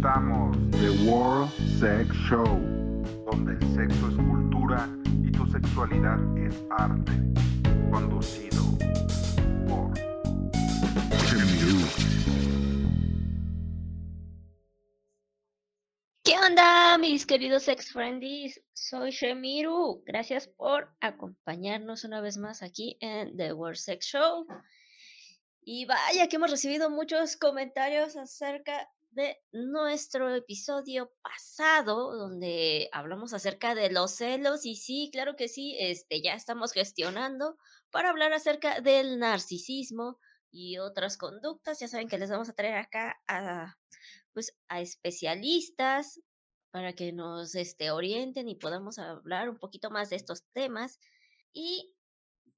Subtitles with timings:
[0.00, 2.46] presentamos The World Sex Show,
[3.30, 4.88] donde el sexo es cultura
[5.22, 7.12] y tu sexualidad es arte.
[7.90, 8.62] Conducido
[9.68, 9.92] por.
[16.24, 18.62] ¿Qué onda, mis queridos ex friendies?
[18.72, 20.02] Soy Shemiru.
[20.06, 24.46] Gracias por acompañarnos una vez más aquí en The World Sex Show.
[25.62, 33.74] Y vaya que hemos recibido muchos comentarios acerca de nuestro episodio pasado, donde hablamos acerca
[33.74, 34.64] de los celos.
[34.64, 37.56] Y sí, claro que sí, este, ya estamos gestionando
[37.90, 40.18] para hablar acerca del narcisismo
[40.50, 41.80] y otras conductas.
[41.80, 43.76] Ya saben que les vamos a traer acá a,
[44.32, 46.20] pues, a especialistas
[46.70, 50.98] para que nos este, orienten y podamos hablar un poquito más de estos temas.
[51.52, 51.96] Y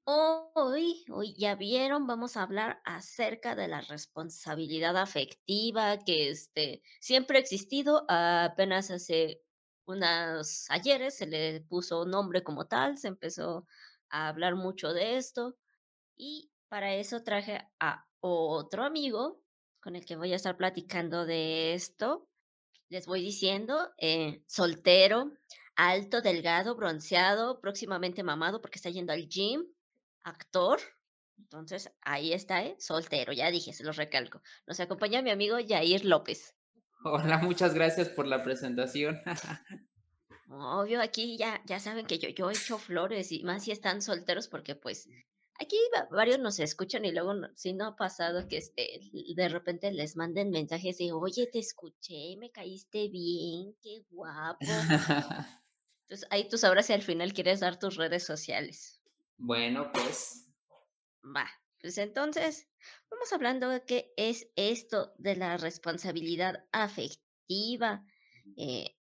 [0.05, 7.39] Hoy, hoy ya vieron, vamos a hablar acerca de la responsabilidad afectiva que este, siempre
[7.39, 9.43] ha existido, apenas hace
[9.87, 13.67] unos ayeres se le puso nombre como tal, se empezó
[14.11, 15.57] a hablar mucho de esto
[16.17, 19.45] y para eso traje a otro amigo
[19.81, 22.29] con el que voy a estar platicando de esto.
[22.89, 25.33] Les voy diciendo, eh, soltero,
[25.77, 29.67] alto, delgado, bronceado, próximamente mamado porque está yendo al gym
[30.25, 30.81] actor.
[31.39, 32.77] Entonces, ahí está, ¿eh?
[32.79, 34.43] Soltero, ya dije, se lo recalco.
[34.67, 36.55] Nos acompaña mi amigo Jair López.
[37.05, 39.21] Hola, muchas gracias por la presentación.
[40.49, 44.49] Obvio, aquí ya, ya saben que yo, yo echo flores y más si están solteros
[44.49, 45.09] porque pues
[45.59, 45.77] aquí
[46.11, 49.01] varios nos escuchan y luego si no ha pasado que este,
[49.35, 54.59] de repente les manden mensajes de, oye, te escuché, me caíste bien, qué guapo.
[56.03, 59.01] Entonces ahí tú sabrás si al final quieres dar tus redes sociales.
[59.45, 60.55] Bueno, pues.
[61.25, 61.51] Va,
[61.81, 62.69] pues entonces,
[63.11, 68.05] vamos hablando de qué es esto de la responsabilidad afectiva.
[68.57, 68.97] Eh,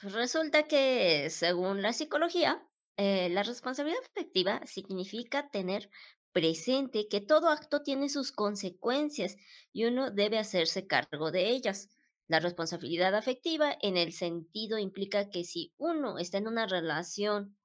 [0.00, 2.66] pues resulta que, según la psicología,
[2.96, 5.90] eh, la responsabilidad afectiva significa tener
[6.32, 9.36] presente que todo acto tiene sus consecuencias
[9.72, 11.88] y uno debe hacerse cargo de ellas.
[12.26, 17.57] La responsabilidad afectiva en el sentido implica que si uno está en una relación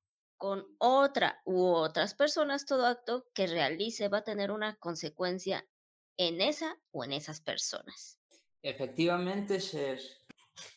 [0.44, 5.66] con otra u otras personas, todo acto que realice va a tener una consecuencia
[6.18, 8.20] en esa o en esas personas.
[8.62, 10.02] Efectivamente, Sher.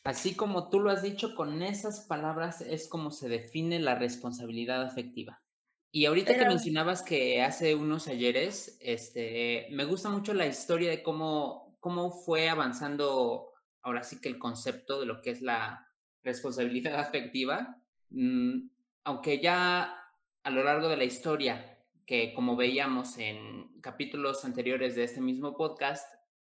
[0.04, 4.84] Así como tú lo has dicho, con esas palabras es como se define la responsabilidad
[4.84, 5.42] afectiva.
[5.90, 11.02] Y ahorita que mencionabas que hace unos ayeres, este, me gusta mucho la historia de
[11.02, 13.50] cómo, cómo fue avanzando
[13.82, 17.82] ahora sí que el concepto de lo que es la responsabilidad afectiva.
[18.10, 18.68] Mm,
[19.06, 20.02] aunque ya
[20.42, 25.56] a lo largo de la historia, que como veíamos en capítulos anteriores de este mismo
[25.56, 26.12] podcast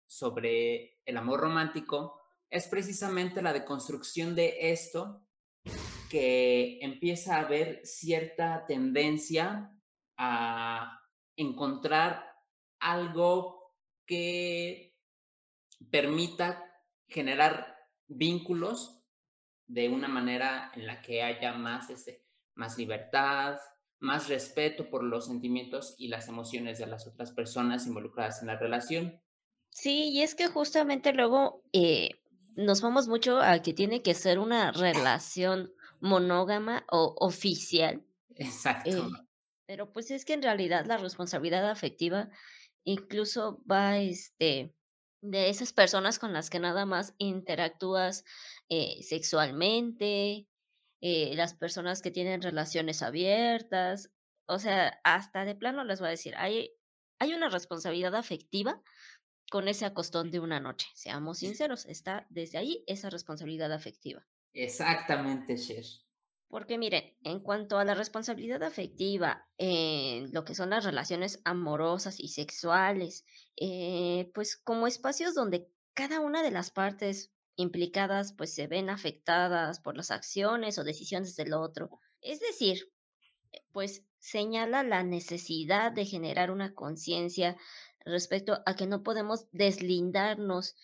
[0.08, 5.28] sobre el amor romántico, es precisamente la deconstrucción de esto
[6.10, 9.72] que empieza a haber cierta tendencia
[10.18, 11.04] a
[11.36, 12.36] encontrar
[12.80, 13.76] algo
[14.08, 14.98] que
[15.92, 16.66] permita
[17.08, 17.78] generar
[18.08, 19.04] vínculos
[19.68, 22.28] de una manera en la que haya más este,
[22.60, 23.58] más libertad,
[24.00, 28.58] más respeto por los sentimientos y las emociones de las otras personas involucradas en la
[28.58, 29.20] relación.
[29.72, 32.12] Sí, y es que justamente luego eh,
[32.56, 35.72] nos vamos mucho a que tiene que ser una relación
[36.02, 38.04] monógama o oficial.
[38.36, 38.90] Exacto.
[38.90, 39.02] Eh,
[39.66, 42.30] pero pues es que en realidad la responsabilidad afectiva
[42.84, 44.74] incluso va este,
[45.22, 48.26] de esas personas con las que nada más interactúas
[48.68, 50.49] eh, sexualmente,
[51.02, 54.12] eh, las personas que tienen relaciones abiertas,
[54.46, 56.72] o sea, hasta de plano les voy a decir, hay,
[57.20, 58.82] hay una responsabilidad afectiva
[59.52, 64.28] con ese acostón de una noche, seamos sinceros, está desde ahí esa responsabilidad afectiva.
[64.54, 65.86] Exactamente, Sher.
[66.50, 72.20] Porque miren, en cuanto a la responsabilidad afectiva en lo que son las relaciones amorosas
[72.20, 73.24] y sexuales,
[73.56, 79.82] eh, pues como espacios donde cada una de las partes implicadas pues se ven afectadas
[79.82, 81.90] por las acciones o decisiones del otro.
[82.22, 82.90] Es decir,
[83.52, 87.58] eh, pues señala la necesidad de generar una conciencia
[88.06, 90.76] respecto a que no podemos deslindarnos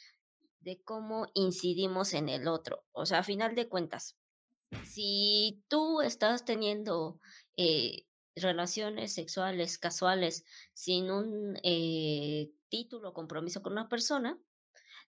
[0.59, 2.83] de cómo incidimos en el otro.
[2.91, 4.17] O sea, a final de cuentas,
[4.83, 7.21] si tú estás teniendo
[7.55, 8.03] eh,
[8.35, 10.43] relaciones sexuales casuales
[10.73, 14.37] sin un eh, título o compromiso con una persona,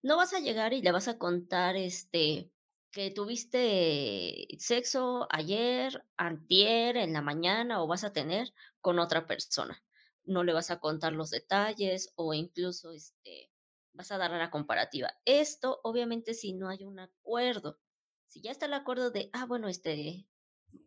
[0.02, 2.52] no vas a llegar y le vas a contar este
[2.92, 9.84] que tuviste sexo ayer, antier, en la mañana o vas a tener con otra persona.
[10.24, 13.52] No le vas a contar los detalles o incluso este
[13.94, 15.12] vas a dar la comparativa.
[15.26, 17.80] Esto, obviamente, si no hay un acuerdo.
[18.28, 20.28] Si ya está el acuerdo de, ah, bueno, este,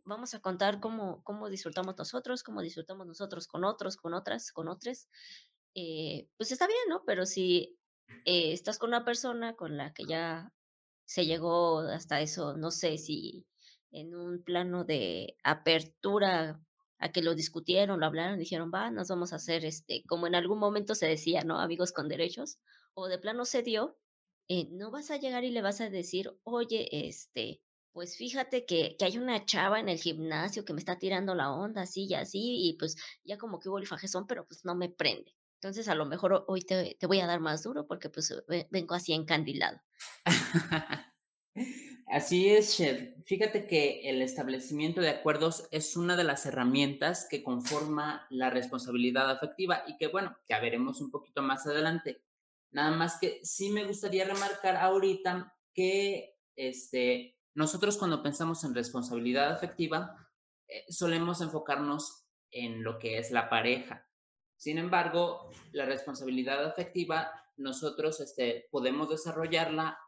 [0.05, 4.69] vamos a contar cómo, cómo disfrutamos nosotros, cómo disfrutamos nosotros con otros, con otras, con
[4.69, 5.09] otros,
[5.75, 7.05] eh, pues está bien, ¿no?
[7.05, 7.80] Pero si
[8.25, 10.53] eh, estás con una persona con la que ya
[11.05, 13.47] se llegó hasta eso, no sé si
[13.91, 16.61] en un plano de apertura
[16.99, 20.35] a que lo discutieron, lo hablaron, dijeron, va, nos vamos a hacer, este, como en
[20.35, 21.59] algún momento se decía, ¿no?
[21.59, 22.59] Amigos con derechos,
[22.95, 23.97] o de plano se dio,
[24.49, 27.61] eh, no vas a llegar y le vas a decir, oye, este,
[27.93, 31.53] pues fíjate que, que, hay una chava en el gimnasio que me está tirando la
[31.53, 34.75] onda, así y así, y pues ya como que hubo el fajezón, pero pues no
[34.75, 35.35] me prende.
[35.61, 38.35] Entonces a lo mejor hoy te, voy a dar más duro porque pues
[38.71, 39.79] vengo así encandilado.
[42.07, 43.11] Así es, Chef.
[43.25, 49.31] Fíjate que el establecimiento de acuerdos es una de las herramientas que conforma la responsabilidad
[49.31, 52.25] afectiva y que, bueno, ya veremos un poquito más adelante.
[52.73, 59.53] Nada más que sí me gustaría remarcar ahorita que este, nosotros cuando pensamos en responsabilidad
[59.53, 60.17] afectiva
[60.67, 64.10] eh, solemos enfocarnos en lo que es la pareja.
[64.61, 69.99] Sin embargo, la responsabilidad afectiva nosotros este, podemos desarrollarla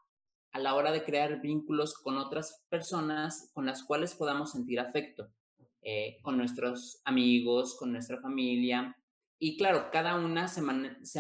[0.53, 5.33] a la hora de crear vínculos con otras personas con las cuales podamos sentir afecto,
[5.81, 8.95] eh, con nuestros amigos, con nuestra familia.
[9.39, 10.61] Y claro, cada una se,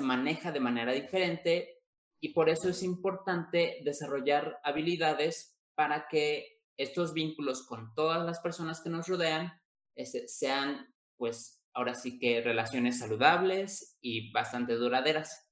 [0.02, 1.81] maneja de manera diferente
[2.20, 8.82] y por eso es importante desarrollar habilidades para que estos vínculos con todas las personas
[8.82, 9.58] que nos rodean
[9.94, 15.48] este, sean, pues, ahora sí que relaciones saludables y bastante duraderas.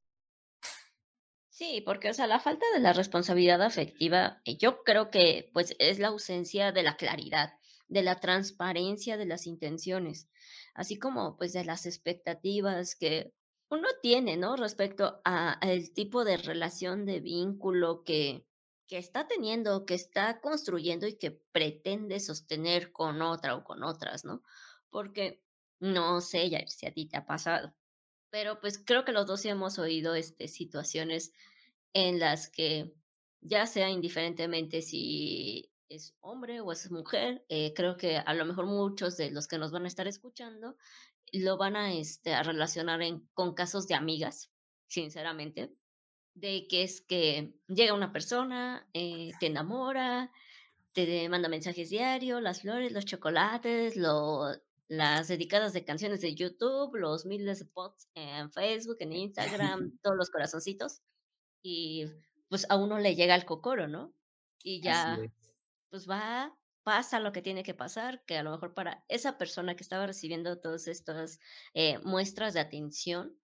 [1.61, 5.77] Sí, porque, o sea, la falta de la responsabilidad afectiva, eh, yo creo que, pues,
[5.79, 7.53] es la ausencia de la claridad,
[7.89, 10.31] de la transparencia de las intenciones,
[10.75, 13.35] así como, pues, de las expectativas que
[13.69, 14.57] uno tiene, ¿no?
[14.57, 18.47] Respecto a, el tipo de relación de vínculo que,
[18.87, 24.25] que está teniendo, que está construyendo y que pretende sostener con otra o con otras,
[24.25, 24.43] ¿no?
[24.89, 25.43] Porque
[25.81, 27.75] no sé ya si a ti te ha pasado,
[28.31, 31.33] pero pues creo que los dos hemos oído este, situaciones
[31.93, 32.95] en las que
[33.41, 38.67] ya sea indiferentemente si es hombre o es mujer, eh, creo que a lo mejor
[38.67, 40.77] muchos de los que nos van a estar escuchando
[41.33, 44.53] lo van a, este, a relacionar en, con casos de amigas,
[44.87, 45.75] sinceramente,
[46.35, 50.33] de que es que llega una persona, eh, te enamora,
[50.93, 54.53] te manda mensajes diarios, las flores, los chocolates, lo,
[54.91, 60.17] las dedicadas de canciones de YouTube, los miles de posts en Facebook, en Instagram, todos
[60.17, 61.01] los corazoncitos.
[61.63, 62.07] Y
[62.49, 64.13] pues a uno le llega el cocoro, ¿no?
[64.65, 65.17] Y ya,
[65.91, 69.77] pues va, pasa lo que tiene que pasar, que a lo mejor para esa persona
[69.77, 71.39] que estaba recibiendo todas estas
[71.73, 73.39] eh, muestras de atención,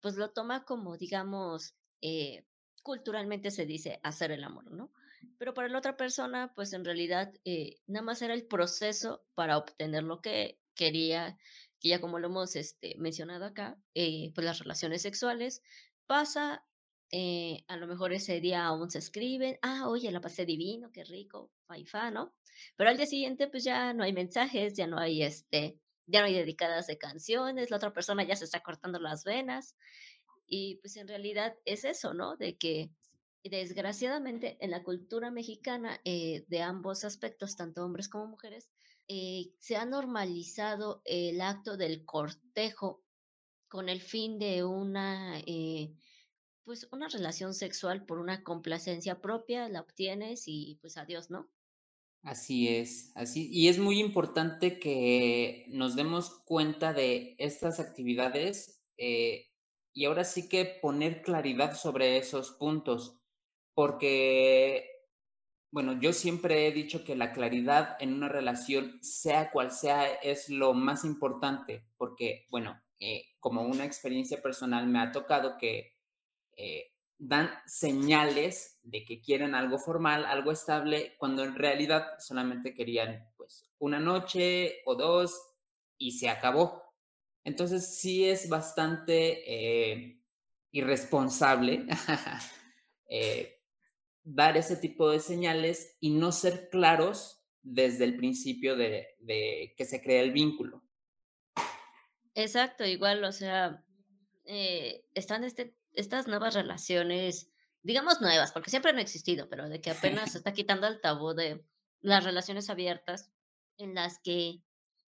[0.00, 2.46] pues lo toma como, digamos, eh,
[2.84, 4.92] culturalmente se dice hacer el amor, ¿no?
[5.38, 9.58] Pero para la otra persona, pues en realidad eh, nada más era el proceso para
[9.58, 11.36] obtener lo que quería,
[11.80, 15.62] que ya como lo hemos este, mencionado acá, eh, pues las relaciones sexuales,
[16.06, 16.64] pasa,
[17.10, 21.04] eh, a lo mejor ese día aún se escriben, ah, oye, la pasé divino, qué
[21.04, 22.34] rico, faifa, ¿no?
[22.76, 26.26] Pero al día siguiente, pues ya no hay mensajes, ya no hay este, ya no
[26.26, 29.76] hay dedicadas de canciones, la otra persona ya se está cortando las venas.
[30.46, 32.36] Y pues en realidad es eso, ¿no?
[32.36, 32.90] De que
[33.42, 38.70] desgraciadamente en la cultura mexicana eh, de ambos aspectos, tanto hombres como mujeres,
[39.08, 43.04] eh, se ha normalizado el acto del cortejo
[43.68, 45.94] con el fin de una, eh,
[46.64, 51.50] pues una relación sexual por una complacencia propia, la obtienes y pues adiós, ¿no?
[52.22, 59.50] Así es, así, y es muy importante que nos demos cuenta de estas actividades eh,
[59.92, 63.20] y ahora sí que poner claridad sobre esos puntos,
[63.74, 64.93] porque
[65.74, 70.48] bueno, yo siempre he dicho que la claridad en una relación, sea cual sea, es
[70.48, 75.98] lo más importante, porque, bueno, eh, como una experiencia personal me ha tocado que
[76.56, 83.28] eh, dan señales de que quieren algo formal, algo estable, cuando en realidad solamente querían,
[83.36, 85.36] pues, una noche o dos
[85.98, 86.84] y se acabó.
[87.42, 90.22] Entonces sí es bastante eh,
[90.70, 91.84] irresponsable
[94.24, 99.06] dar ese tipo de señales y no ser claros desde el principio de,
[99.76, 100.82] que se crea el vínculo.
[102.34, 103.84] Exacto, igual, o sea,
[104.44, 107.52] eh, están este, estas nuevas relaciones,
[107.82, 111.34] digamos nuevas, porque siempre han existido, pero de que apenas se está quitando el tabú
[111.34, 111.64] de
[112.00, 113.30] las relaciones abiertas,
[113.76, 114.62] en las que,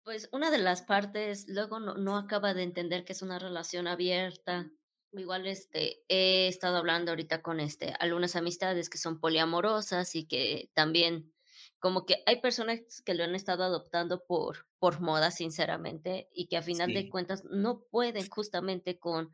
[0.04, 3.88] pues, una de las partes luego no, no acaba de entender que es una relación
[3.88, 4.72] abierta
[5.14, 10.70] Igual este, he estado hablando ahorita con este, algunas amistades que son poliamorosas y que
[10.74, 11.34] también
[11.80, 16.58] como que hay personas que lo han estado adoptando por, por moda, sinceramente, y que
[16.58, 19.32] a final de cuentas no pueden justamente con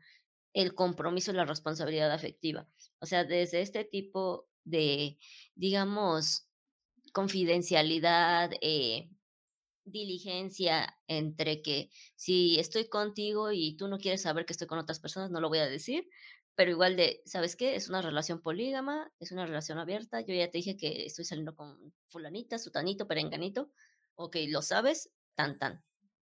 [0.54, 2.66] el compromiso y la responsabilidad afectiva.
[3.00, 5.18] O sea, desde este tipo de,
[5.54, 6.48] digamos,
[7.12, 9.10] confidencialidad, eh,
[9.90, 15.00] diligencia entre que si estoy contigo y tú no quieres saber que estoy con otras
[15.00, 16.08] personas, no lo voy a decir,
[16.54, 17.76] pero igual de, ¿sabes qué?
[17.76, 21.54] Es una relación polígama, es una relación abierta, yo ya te dije que estoy saliendo
[21.54, 23.70] con fulanita, sutanito, perenganito,
[24.16, 25.84] ok, lo sabes, tan tan.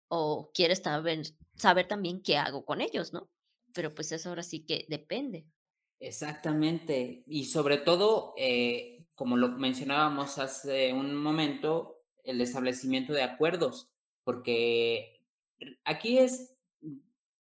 [0.09, 1.23] O quieres saber,
[1.55, 3.31] saber también qué hago con ellos, ¿no?
[3.73, 5.47] Pero pues eso ahora sí que depende.
[6.01, 7.23] Exactamente.
[7.27, 11.98] Y sobre todo, eh, como lo mencionábamos hace un momento,
[12.29, 13.91] el establecimiento de acuerdos,
[14.23, 15.23] porque
[15.85, 16.55] aquí es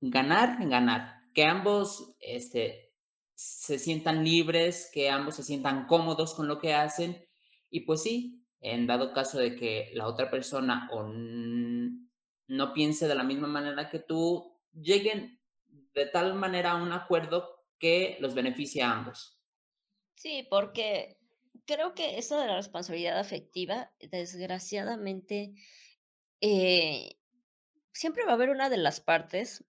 [0.00, 2.94] ganar, ganar, que ambos este,
[3.34, 7.26] se sientan libres, que ambos se sientan cómodos con lo que hacen
[7.70, 13.14] y pues sí, en dado caso de que la otra persona o no piense de
[13.14, 15.38] la misma manera que tú, lleguen
[15.94, 19.38] de tal manera a un acuerdo que los beneficie a ambos.
[20.14, 21.18] Sí, porque
[21.66, 25.54] creo que eso de la responsabilidad afectiva, desgraciadamente,
[26.40, 27.16] eh,
[27.92, 29.64] siempre va a haber una de las partes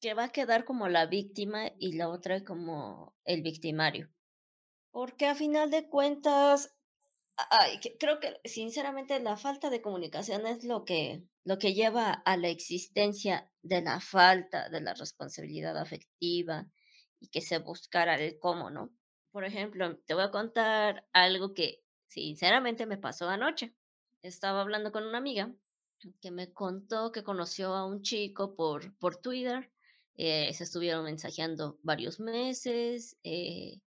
[0.00, 4.10] que va a quedar como la víctima y la otra como el victimario.
[4.90, 6.74] Porque a final de cuentas,
[7.98, 12.48] creo que sinceramente la falta de comunicación es lo que, lo que lleva a la
[12.48, 16.66] existencia de la falta de la responsabilidad afectiva
[17.20, 18.90] y que se buscara el cómo, ¿no?
[19.32, 23.74] Por ejemplo, te voy a contar algo que sinceramente me pasó anoche.
[24.22, 25.54] Estaba hablando con una amiga
[26.20, 29.70] que me contó que conoció a un chico por, por Twitter.
[30.16, 33.16] Eh, se estuvieron mensajeando varios meses.
[33.22, 33.80] Eh,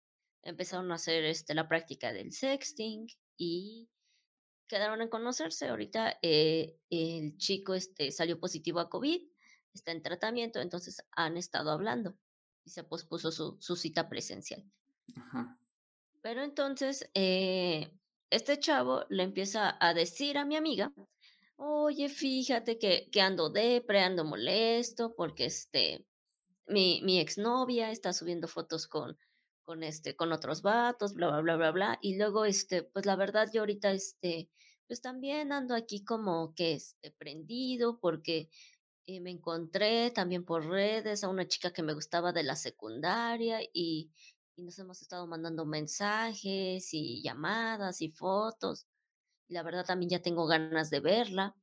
[0.42, 3.06] empezaron a hacer este, la práctica del sexting
[3.36, 3.88] y
[4.68, 5.68] quedaron en conocerse.
[5.68, 9.22] Ahorita eh, el chico este, salió positivo a COVID,
[9.74, 12.16] está en tratamiento, entonces han estado hablando
[12.64, 14.64] y se pospuso su, su cita presencial.
[16.22, 17.90] Pero entonces, eh,
[18.30, 20.92] este chavo le empieza a decir a mi amiga,
[21.56, 26.06] oye, fíjate que, que ando depre, ando molesto, porque este,
[26.66, 29.16] mi, mi exnovia está subiendo fotos con,
[29.64, 31.98] con este, con otros vatos, bla, bla, bla, bla, bla.
[32.02, 34.48] Y luego, este, pues la verdad, yo ahorita, este,
[34.86, 38.48] pues también ando aquí como que este, prendido, porque
[39.06, 43.60] eh, me encontré también por redes a una chica que me gustaba de la secundaria
[43.72, 44.10] y,
[44.60, 48.86] y nos hemos estado mandando mensajes y llamadas y fotos.
[49.48, 51.56] Y la verdad también ya tengo ganas de verla.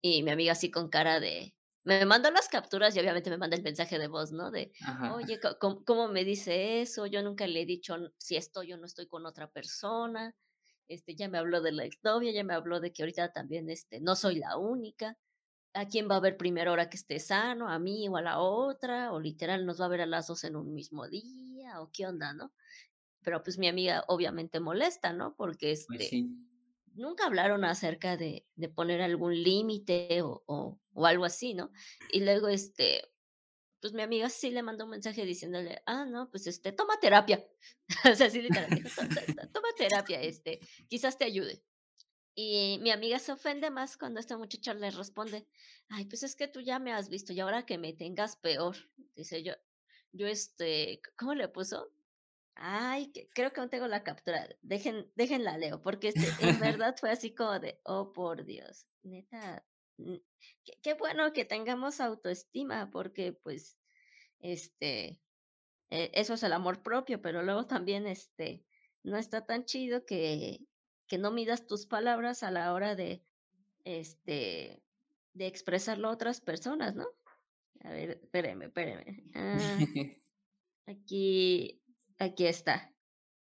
[0.00, 1.54] Y mi amiga así con cara de...
[1.84, 4.50] Me mandó las capturas y obviamente me manda el mensaje de voz, ¿no?
[4.50, 4.72] De,
[5.14, 5.40] oye,
[5.86, 7.06] ¿cómo, me dice eso?
[7.06, 10.34] Yo nunca le he dicho si estoy o no estoy con otra persona.
[10.88, 14.00] Este, ya me habló de la exnovia, ya me habló de que ahorita también este,
[14.00, 15.16] no soy la única.
[15.72, 17.68] ¿A quién va a ver primero ahora que esté sano?
[17.68, 19.12] ¿A mí o a la otra?
[19.12, 21.49] ¿O literal nos va a ver a las dos en un mismo día?
[21.78, 22.52] O qué onda, ¿no?
[23.22, 25.36] Pero pues mi amiga obviamente molesta, ¿no?
[25.36, 26.26] Porque pues este,
[26.94, 31.70] nunca hablaron acerca de, de poner algún límite o, o, algo así, ¿no?
[32.12, 33.02] Y luego, este,
[33.80, 37.46] pues mi amiga sí le mandó un mensaje diciéndole, ah, no, pues este, toma terapia.
[38.12, 38.90] o sea, sí, literalmente,
[39.52, 41.62] toma terapia, este, quizás te ayude.
[42.34, 45.46] Y mi amiga se ofende más cuando esta muchacha le responde,
[45.88, 48.76] ay, pues es que tú ya me has visto y ahora que me tengas peor.
[49.14, 49.54] Dice yo,
[50.12, 51.90] yo, este, ¿cómo le puso?
[52.54, 54.48] Ay, que, creo que aún tengo la captura.
[54.62, 59.64] Dejen, déjenla leo, porque este, en verdad fue así como de, oh por Dios, neta,
[59.96, 63.78] qué, qué, bueno que tengamos autoestima, porque pues,
[64.40, 65.20] este,
[65.90, 68.64] e, eso es el amor propio, pero luego también, este,
[69.02, 70.60] no está tan chido que,
[71.06, 73.22] que no midas tus palabras a la hora de,
[73.84, 74.82] este,
[75.34, 77.06] de expresarlo a otras personas, ¿no?
[77.80, 79.04] A ver, espéreme, espéreme.
[79.34, 79.78] Ah,
[80.86, 81.82] aquí,
[82.18, 82.92] aquí está.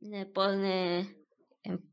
[0.00, 1.18] Me pone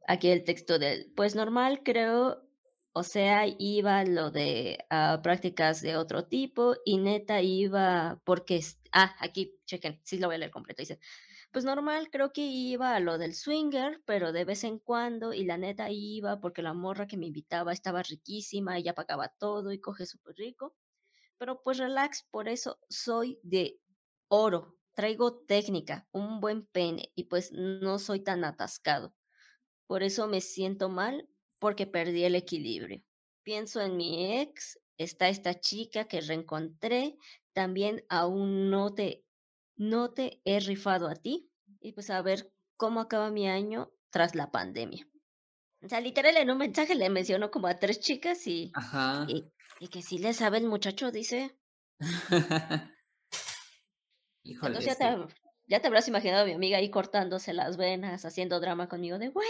[0.07, 2.47] aquí el texto del, pues normal creo,
[2.93, 8.61] o sea, iba lo de uh, prácticas de otro tipo y neta iba porque,
[8.91, 10.99] ah, aquí, chequen, sí lo voy a leer completo, dice,
[11.51, 15.45] pues normal creo que iba a lo del swinger, pero de vez en cuando y
[15.45, 19.79] la neta iba porque la morra que me invitaba estaba riquísima, ella pagaba todo y
[19.79, 20.75] coge súper rico.
[21.37, 23.79] Pero pues relax, por eso soy de
[24.27, 24.77] oro.
[24.93, 29.13] Traigo técnica, un buen pene y pues no soy tan atascado.
[29.87, 31.27] Por eso me siento mal
[31.59, 33.03] porque perdí el equilibrio.
[33.43, 37.17] Pienso en mi ex, está esta chica que reencontré,
[37.53, 39.25] también aún no te
[39.77, 41.49] no te he rifado a ti
[41.81, 45.07] y pues a ver cómo acaba mi año tras la pandemia.
[45.81, 48.79] O sea, literal en un mensaje le mencionó como a tres chicas y,
[49.79, 51.57] y que sí le sabe el muchacho, dice.
[54.43, 55.03] Híjole, Entonces ya sí.
[55.27, 55.35] te,
[55.67, 59.29] ya te habrás imaginado a mi amiga ahí cortándose las venas, haciendo drama conmigo de,
[59.29, 59.47] güey,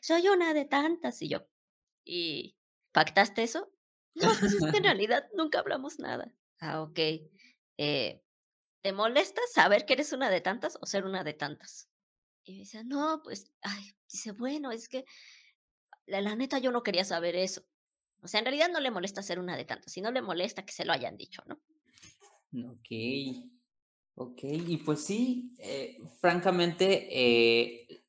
[0.00, 1.20] soy una de tantas.
[1.22, 1.46] Y yo,
[2.04, 2.56] ¿y
[2.92, 3.72] pactaste eso?
[4.14, 6.34] No, pues es que en realidad nunca hablamos nada.
[6.60, 6.98] Ah, ok.
[7.78, 8.22] Eh,
[8.82, 11.90] ¿Te molesta saber que eres una de tantas o ser una de tantas?
[12.44, 15.04] Y me dice, no, pues, ay, dice, bueno, es que
[16.06, 17.62] la, la neta yo no quería saber eso.
[18.22, 20.72] O sea, en realidad no le molesta ser una de tantas, sino le molesta que
[20.72, 21.58] se lo hayan dicho, ¿no?
[22.70, 22.88] Ok,
[24.14, 28.04] ok, y pues sí, eh, francamente, eh,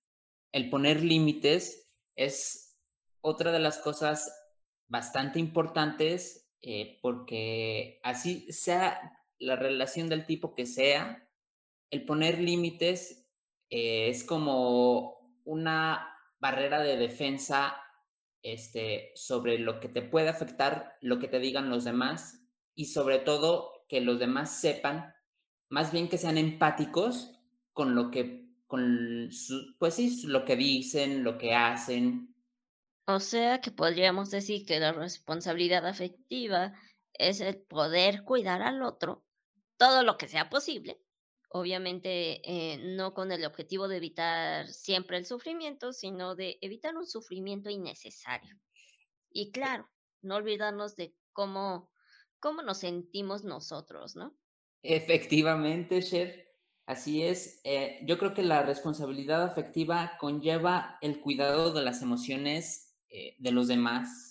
[0.52, 2.76] el poner límites es
[3.22, 4.36] otra de las cosas
[4.88, 11.28] bastante importantes eh, porque así sea la relación del tipo que sea,
[11.90, 13.28] el poner límites
[13.70, 17.76] es como una barrera de defensa
[18.44, 22.42] este, sobre lo que te puede afectar, lo que te digan los demás
[22.76, 25.14] y sobre todo que los demás sepan,
[25.70, 27.40] más bien que sean empáticos
[27.74, 29.30] con lo que, con
[29.78, 32.36] pues sí, lo que dicen, lo que hacen.
[33.06, 36.74] O sea que podríamos decir que la responsabilidad afectiva
[37.14, 39.26] es el poder cuidar al otro
[39.78, 41.02] todo lo que sea posible.
[41.54, 47.06] Obviamente eh, no con el objetivo de evitar siempre el sufrimiento, sino de evitar un
[47.06, 48.58] sufrimiento innecesario.
[49.30, 49.90] Y claro,
[50.22, 51.92] no olvidarnos de cómo,
[52.40, 54.38] cómo nos sentimos nosotros, ¿no?
[54.82, 56.56] Efectivamente, Cher,
[56.86, 57.60] así es.
[57.66, 63.52] Eh, yo creo que la responsabilidad afectiva conlleva el cuidado de las emociones eh, de
[63.52, 64.31] los demás.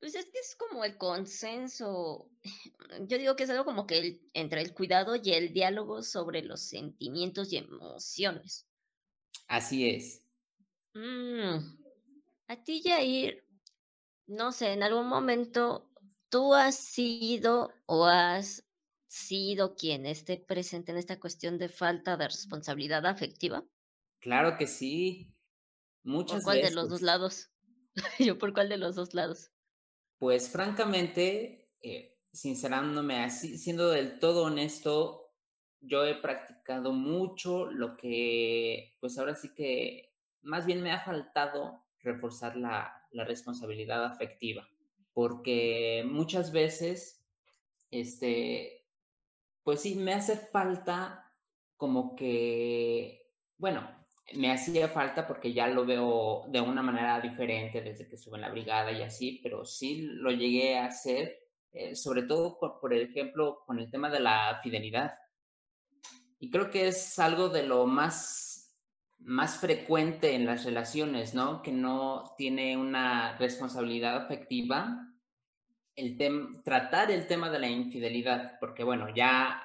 [0.00, 2.30] Pues es que es como el consenso.
[3.08, 6.42] Yo digo que es algo como que el- entre el cuidado y el diálogo sobre
[6.42, 8.66] los sentimientos y emociones.
[9.48, 10.22] Así es.
[10.94, 11.58] Mm,
[12.48, 13.44] a ti, Jair,
[14.26, 15.90] no sé, en algún momento
[16.28, 18.64] tú has sido o has
[19.08, 23.64] sido quien esté presente en esta cuestión de falta de responsabilidad afectiva.
[24.20, 25.32] Claro que sí,
[26.02, 27.50] ¿Por muchas cuál de los dos lados?
[28.18, 29.50] Yo, ¿por cuál de los dos lados?
[30.18, 35.32] Pues francamente, eh, sincerándome así, siendo del todo honesto,
[35.80, 41.84] yo he practicado mucho lo que, pues ahora sí que más bien me ha faltado
[42.00, 44.68] reforzar la, la responsabilidad afectiva,
[45.12, 47.26] porque muchas veces,
[47.90, 48.86] este,
[49.62, 51.32] pues sí, me hace falta
[51.76, 53.95] como que, bueno,
[54.34, 58.42] me hacía falta porque ya lo veo de una manera diferente desde que estuve en
[58.42, 61.38] la brigada y así, pero sí lo llegué a hacer,
[61.72, 65.14] eh, sobre todo por, por ejemplo con el tema de la fidelidad.
[66.38, 68.76] Y creo que es algo de lo más,
[69.18, 71.62] más frecuente en las relaciones, ¿no?
[71.62, 75.06] Que no tiene una responsabilidad afectiva
[75.96, 79.62] el tem tratar el tema de la infidelidad, porque bueno, ya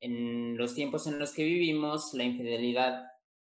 [0.00, 3.04] en los tiempos en los que vivimos, la infidelidad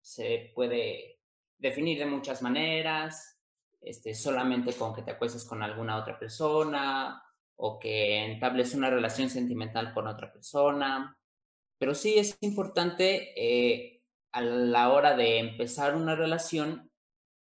[0.05, 1.19] se puede
[1.57, 3.39] definir de muchas maneras,
[3.81, 7.23] este, solamente con que te acuestes con alguna otra persona
[7.55, 11.17] o que entables una relación sentimental con otra persona.
[11.79, 16.91] Pero sí es importante eh, a la hora de empezar una relación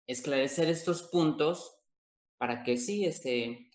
[0.09, 1.77] esclarecer estos puntos
[2.39, 3.71] para que sí, este,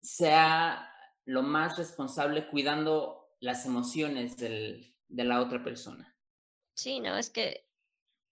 [0.00, 6.16] sea lo más responsable cuidando las emociones del, de la otra persona.
[6.76, 7.71] Sí, no, es que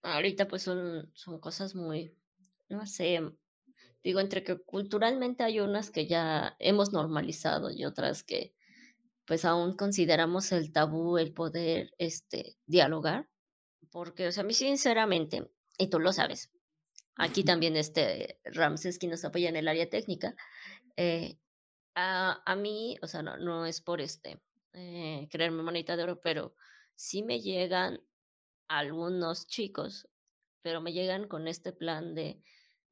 [0.03, 2.15] ahorita pues son, son cosas muy,
[2.69, 3.21] no sé,
[4.03, 8.53] digo, entre que culturalmente hay unas que ya hemos normalizado y otras que
[9.25, 13.29] pues aún consideramos el tabú el poder este dialogar,
[13.91, 16.51] porque o sea, a mí sinceramente, y tú lo sabes,
[17.15, 20.35] aquí también este Ramses que nos apoya en el área técnica,
[20.97, 21.37] eh,
[21.95, 24.41] a, a mí, o sea, no, no es por este
[24.73, 26.55] eh, creerme monita de oro, pero
[26.95, 28.01] sí me llegan
[28.77, 30.07] algunos chicos,
[30.61, 32.41] pero me llegan con este plan de,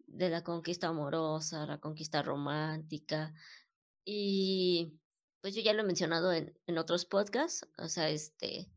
[0.08, 3.34] de la conquista amorosa, la conquista romántica,
[4.06, 5.00] y
[5.42, 8.70] pues yo ya lo he mencionado en, en otros podcasts, o sea, este,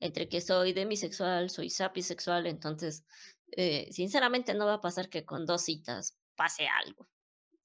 [0.00, 3.04] entre que soy demisexual, soy sapisexual, entonces,
[3.52, 7.08] eh, sinceramente no va a pasar que con dos citas pase algo.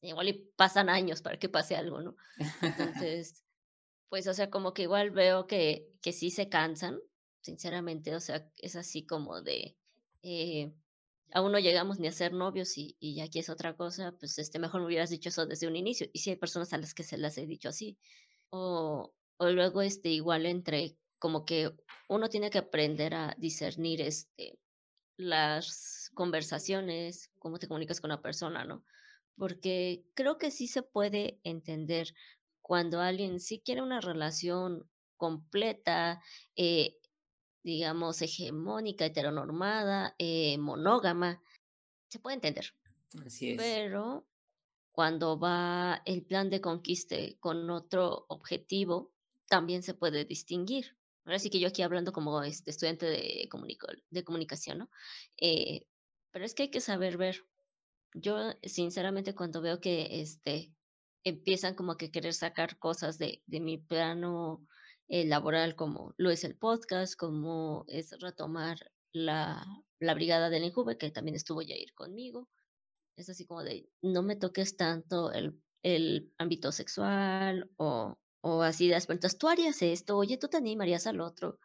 [0.01, 2.15] Igual y pasan años para que pase algo, ¿no?
[3.05, 3.43] Entonces,
[4.09, 6.99] pues, o sea, como que igual veo que, que sí se cansan,
[7.41, 9.77] sinceramente, o sea, es así como de,
[10.23, 10.73] eh,
[11.33, 14.59] aún no llegamos ni a ser novios y, y aquí es otra cosa, pues este,
[14.59, 16.07] mejor me hubieras dicho eso desde un inicio.
[16.13, 17.97] Y sí hay personas a las que se las he dicho así.
[18.49, 21.71] O, o luego, este, igual entre como que
[22.09, 24.59] uno tiene que aprender a discernir este,
[25.17, 28.83] las conversaciones, cómo te comunicas con la persona, ¿no?
[29.35, 32.13] Porque creo que sí se puede entender
[32.61, 36.21] cuando alguien sí quiere una relación completa,
[36.55, 36.97] eh,
[37.63, 41.41] digamos, hegemónica, heteronormada, eh, monógama,
[42.09, 42.73] se puede entender.
[43.25, 43.57] Así es.
[43.57, 44.27] Pero
[44.91, 49.11] cuando va el plan de conquista con otro objetivo,
[49.47, 50.97] también se puede distinguir.
[51.25, 53.49] Ahora sí que yo aquí hablando como este estudiante de,
[54.09, 54.89] de comunicación, ¿no?
[55.37, 55.85] Eh,
[56.31, 57.45] pero es que hay que saber ver.
[58.13, 60.73] Yo, sinceramente, cuando veo que este,
[61.23, 64.65] empiezan como que querer sacar cosas de, de mi plano
[65.11, 68.77] eh, laboral, como lo es el podcast, como es retomar
[69.11, 69.67] la,
[69.99, 72.49] la brigada del Injuve, que también estuvo ya ir conmigo.
[73.17, 78.87] Es así como de, no me toques tanto el, el ámbito sexual o, o así
[78.87, 81.59] de aspectos, tú harías esto, oye, tú te animarías al otro.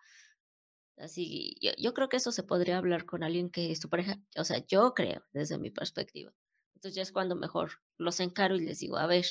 [0.99, 4.21] Así, yo, yo creo que eso se podría hablar con alguien que es tu pareja,
[4.37, 6.35] o sea, yo creo, desde mi perspectiva.
[6.75, 9.27] Entonces ya es cuando mejor los encaro y les digo, a ver,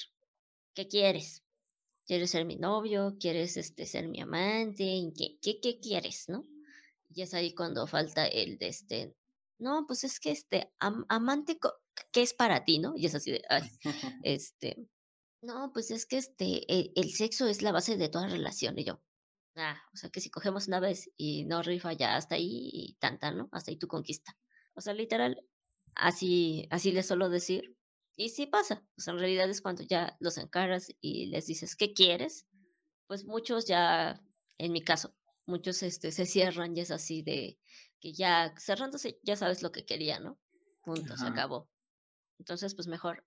[0.73, 1.44] ¿qué quieres?
[2.05, 3.17] ¿Quieres ser mi novio?
[3.19, 5.11] ¿Quieres este, ser mi amante?
[5.17, 6.45] ¿Qué, qué, qué quieres, no?
[7.09, 9.15] Y es ahí cuando falta el de este,
[9.57, 11.57] no, pues es que este, amante,
[12.11, 12.93] ¿qué es para ti, no?
[12.95, 13.63] Y es así de, ay,
[14.23, 14.87] este,
[15.41, 16.65] no, pues es que este,
[16.99, 18.77] el, sexo es la base de toda relación.
[18.77, 19.01] Y yo,
[19.55, 22.95] ah, o sea que si cogemos una vez y no rifa ya hasta ahí y
[22.99, 23.47] tanta, ¿no?
[23.51, 24.37] Hasta ahí tu conquista.
[24.73, 25.41] O sea, literal,
[25.95, 27.75] así, así les suelo decir.
[28.15, 28.83] Y sí pasa.
[28.97, 32.47] Sea, en realidad es cuando ya los encaras y les dices, ¿qué quieres?
[33.07, 34.21] Pues muchos ya,
[34.57, 37.59] en mi caso, muchos este, se cierran y es así de
[37.99, 40.39] que ya cerrándose ya sabes lo que quería, ¿no?
[40.83, 41.69] Punto, se acabó.
[42.39, 43.25] Entonces, pues mejor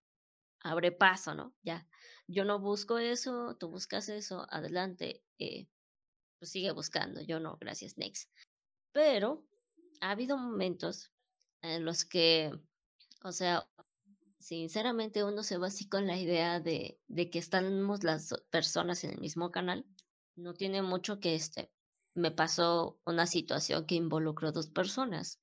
[0.61, 1.55] abre paso, ¿no?
[1.63, 1.89] Ya,
[2.27, 5.69] yo no busco eso, tú buscas eso, adelante, eh,
[6.39, 8.31] pues sigue buscando, yo no, gracias, next.
[8.93, 9.47] Pero
[10.01, 11.13] ha habido momentos
[11.63, 12.53] en los que,
[13.23, 13.69] o sea,
[14.39, 19.21] sinceramente uno se va así con la idea de, que estamos las personas en el
[19.21, 19.85] mismo canal.
[20.37, 21.71] No tiene mucho que este.
[22.15, 25.41] Me pasó una situación que involucró dos personas,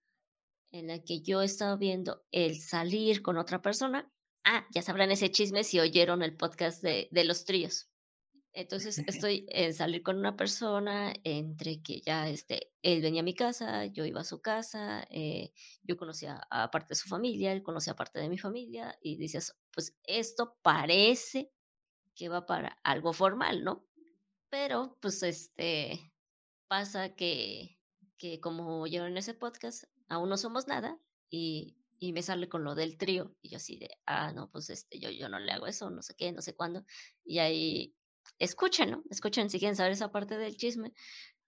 [0.71, 4.11] en la que yo estaba viendo el salir con otra persona
[4.47, 7.89] Ah, ya sabrán ese chisme si oyeron el podcast de, de los tríos.
[8.55, 13.33] Entonces estoy en salir con una persona entre que ya este, él venía a mi
[13.33, 15.51] casa, yo iba a su casa, eh,
[15.83, 19.57] yo conocía a parte de su familia, él conocía parte de mi familia y dices,
[19.71, 21.51] pues esto parece
[22.15, 23.85] que va para algo formal, ¿no?
[24.49, 26.13] Pero pues este
[26.69, 27.77] pasa que,
[28.17, 30.97] que como oyeron en ese podcast, aún no somos nada
[31.29, 34.69] y y me sale con lo del trío y yo así de, ah, no, pues
[34.69, 36.83] este, yo, yo no le hago eso, no sé qué, no sé cuándo.
[37.23, 37.95] Y ahí
[38.39, 39.03] escuchen, ¿no?
[39.09, 40.93] Escuchen si quieren saber esa parte del chisme.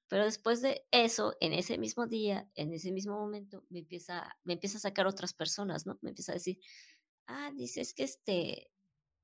[0.10, 4.54] Pero después de eso, en ese mismo día, en ese mismo momento, me empieza, me
[4.54, 6.00] empieza a sacar otras personas, ¿no?
[6.02, 6.60] Me empieza a decir,
[7.28, 8.72] ah, dices que este,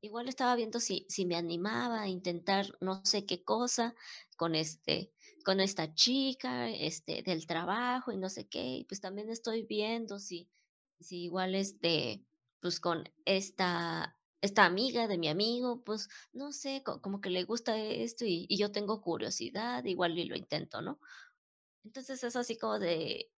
[0.02, 3.96] igual estaba viendo si, si me animaba a intentar no sé qué cosa
[4.36, 5.14] con este,
[5.46, 10.20] con esta chica, este, del trabajo y no sé qué, y pues también estoy viendo
[10.20, 10.50] si,
[11.00, 12.26] si igual este,
[12.60, 17.78] pues con esta, esta amiga de mi amigo, pues no sé, como que le gusta
[17.78, 21.00] esto y, yo tengo curiosidad, igual y lo intento, ¿no?
[21.86, 23.32] Entonces es así como de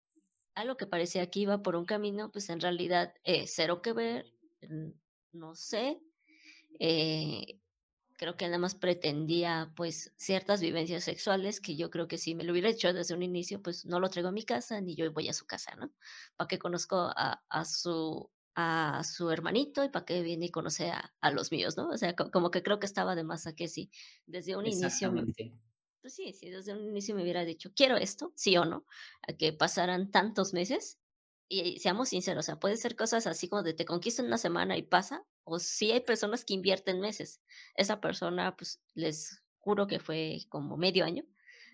[0.55, 4.33] algo que parecía que iba por un camino, pues en realidad eh, cero que ver,
[5.31, 6.01] no sé.
[6.79, 7.59] Eh,
[8.17, 12.43] creo que nada más pretendía pues ciertas vivencias sexuales que yo creo que si me
[12.43, 15.11] lo hubiera hecho desde un inicio, pues no lo traigo a mi casa ni yo
[15.11, 15.91] voy a su casa, ¿no?
[16.35, 20.89] Para que conozco a, a, su a su hermanito y para que viene y conoce
[20.89, 21.89] a, a, los míos, ¿no?
[21.89, 23.91] O sea, como que creo que estaba de más a que sí,
[24.25, 25.13] desde un inicio,
[26.01, 28.85] pues sí, sí, desde un inicio me hubiera dicho, quiero esto, sí o no,
[29.27, 30.99] a que pasaran tantos meses
[31.47, 34.37] y seamos sinceros, o sea, puede ser cosas así como de te conquista en una
[34.37, 37.41] semana y pasa, o si hay personas que invierten meses.
[37.75, 41.23] Esa persona, pues les juro que fue como medio año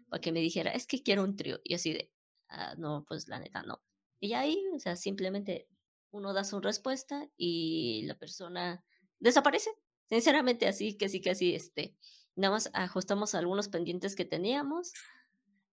[0.09, 1.59] para que me dijera, es que quiero un trío.
[1.63, 2.11] Y así de,
[2.49, 3.81] ah, no, pues la neta no.
[4.19, 5.67] Y ahí, o sea, simplemente
[6.11, 8.83] uno da su respuesta y la persona
[9.19, 9.71] desaparece.
[10.09, 11.95] Sinceramente, así que sí que así, este,
[12.35, 14.93] nada más ajustamos algunos pendientes que teníamos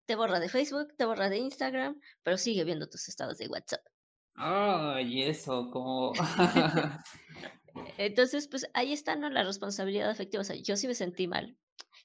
[0.09, 3.85] te borra de Facebook, te borra de Instagram, pero sigue viendo tus estados de WhatsApp.
[4.33, 6.13] Ay, eso, como...
[7.99, 9.29] Entonces, pues ahí está ¿no?
[9.29, 10.41] la responsabilidad afectiva.
[10.41, 11.55] O sea, yo sí me sentí mal.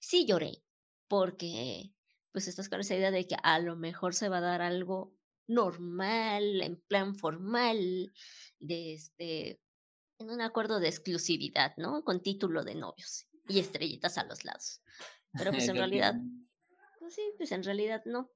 [0.01, 0.63] Sí lloré,
[1.09, 1.95] porque
[2.31, 5.15] pues estás con esa idea de que a lo mejor se va a dar algo
[5.47, 8.13] normal, en plan formal,
[8.59, 9.61] de este,
[10.19, 12.03] en un acuerdo de exclusividad, ¿no?
[12.05, 14.83] Con título de novios y estrellitas a los lados.
[15.33, 16.15] Pero pues en realidad
[16.99, 18.31] Pues sí, pues en realidad no.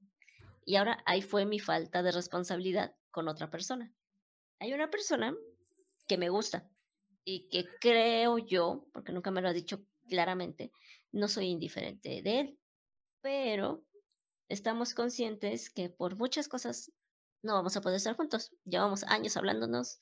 [0.64, 3.92] Y ahora ahí fue mi falta de responsabilidad con otra persona.
[4.58, 5.34] Hay una persona
[6.06, 6.68] que me gusta
[7.24, 10.72] y que creo yo, porque nunca me lo ha dicho claramente,
[11.12, 12.58] no soy indiferente de él,
[13.20, 13.84] pero
[14.48, 16.92] estamos conscientes que por muchas cosas
[17.42, 18.52] no vamos a poder estar juntos.
[18.64, 20.00] Llevamos años hablándonos.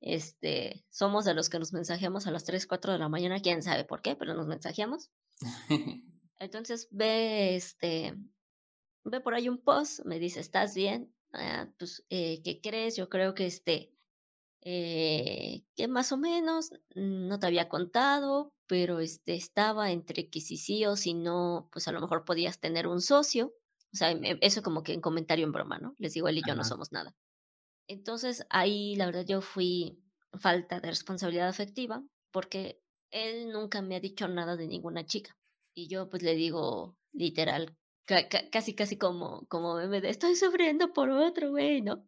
[0.00, 3.62] Este, somos de los que nos mensajeamos a las 3, 4 de la mañana, quién
[3.62, 5.10] sabe por qué, pero nos mensajeamos.
[6.38, 8.14] Entonces ve, este,
[9.04, 11.14] ve por ahí un post, me dice, ¿estás bien?
[11.32, 12.96] Ah, pues, eh, ¿qué crees?
[12.96, 13.94] Yo creo que este,
[14.60, 20.56] eh, que más o menos no te había contado, pero este, estaba entre que si
[20.56, 23.54] sí o si no, pues a lo mejor podías tener un socio.
[23.94, 25.94] O sea, em, eso como que en comentario en broma, ¿no?
[25.98, 27.14] Les digo, él y yo no somos nada.
[27.86, 30.02] Entonces ahí la verdad yo fui
[30.32, 32.02] falta de responsabilidad afectiva
[32.32, 32.80] porque
[33.12, 35.36] él nunca me ha dicho nada de ninguna chica.
[35.76, 41.10] Y yo pues le digo literal, casi casi como, como meme de estoy sufriendo por
[41.10, 42.04] otro, güey, ¿no?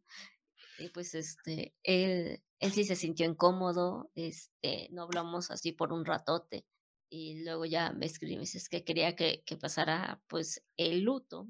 [0.79, 6.05] Y pues este, él, él sí se sintió incómodo, este, no hablamos así por un
[6.05, 6.66] ratote.
[7.09, 11.49] Y luego ya me me dice, que quería que, que pasara pues el luto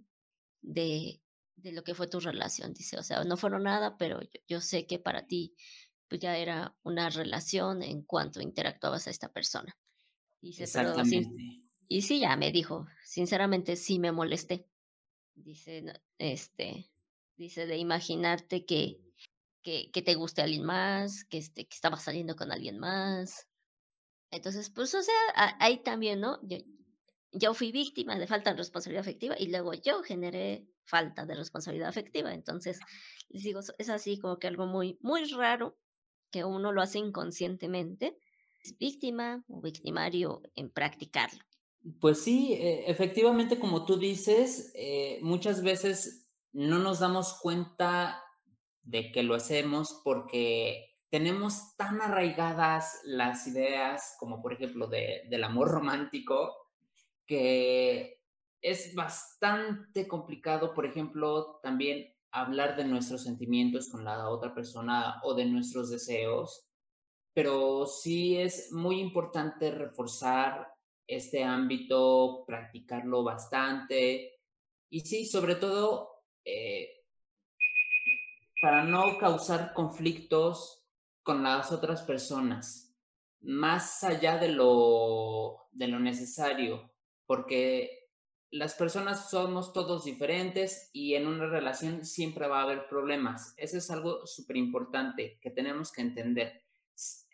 [0.67, 1.23] de,
[1.57, 2.75] de lo que fue tu relación.
[2.75, 5.55] Dice, o sea, no fueron nada, pero yo, sé que para ti
[6.09, 9.77] pues ya era una relación en cuanto interactuabas a esta persona.
[10.41, 11.29] Dice, Exactamente.
[11.89, 14.69] y sí, ya me dijo, sinceramente sí me molesté.
[15.35, 15.85] Dice,
[16.19, 16.89] este,
[17.37, 19.01] dice de imaginarte que,
[19.63, 23.49] que, que te guste alguien más, que, este, que estabas saliendo con alguien más.
[24.31, 25.15] Entonces, pues, o sea,
[25.59, 26.39] ahí también, ¿no?
[26.47, 26.59] Yo,
[27.33, 31.89] yo fui víctima de falta de responsabilidad afectiva y luego yo generé falta de responsabilidad
[31.89, 32.33] afectiva.
[32.33, 32.81] Entonces,
[33.29, 35.77] les digo, es así como que algo muy, muy raro
[36.31, 38.17] que uno lo hace inconscientemente.
[38.63, 41.45] Es víctima o victimario en practicarlo.
[42.01, 48.23] Pues sí, e, efectivamente, como tú dices, eh, muchas veces no nos damos cuenta
[48.83, 55.45] de que lo hacemos porque tenemos tan arraigadas las ideas como por ejemplo de, del
[55.45, 56.55] amor romántico
[57.27, 58.21] que
[58.63, 65.35] es bastante complicado, por ejemplo, también hablar de nuestros sentimientos con la otra persona o
[65.35, 66.69] de nuestros deseos,
[67.33, 70.69] pero sí es muy importante reforzar
[71.07, 74.41] este ámbito, practicarlo bastante
[74.91, 77.05] y sí, sobre todo eh,
[78.61, 80.85] para no causar conflictos
[81.23, 82.97] con las otras personas,
[83.41, 86.96] más allá de lo, de lo necesario
[87.27, 88.07] porque
[88.51, 93.55] las personas somos todos diferentes y en una relación siempre va a haber problemas.
[93.57, 96.63] Eso es algo súper importante que tenemos que entender.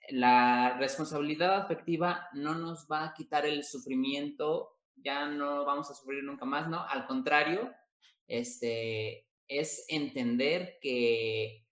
[0.09, 6.25] La responsabilidad afectiva no nos va a quitar el sufrimiento, ya no vamos a sufrir
[6.25, 6.85] nunca más, ¿no?
[6.89, 7.73] Al contrario,
[8.27, 11.67] este, es entender que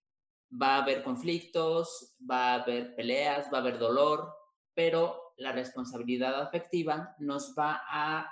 [0.50, 4.32] va a haber conflictos, va a haber peleas, va a haber dolor,
[4.74, 8.30] pero la responsabilidad afectiva nos va a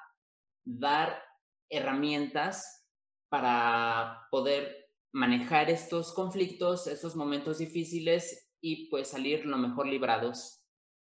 [0.64, 1.23] dar
[1.71, 2.87] herramientas
[3.31, 10.62] para poder manejar estos conflictos, estos momentos difíciles y pues salir lo mejor librados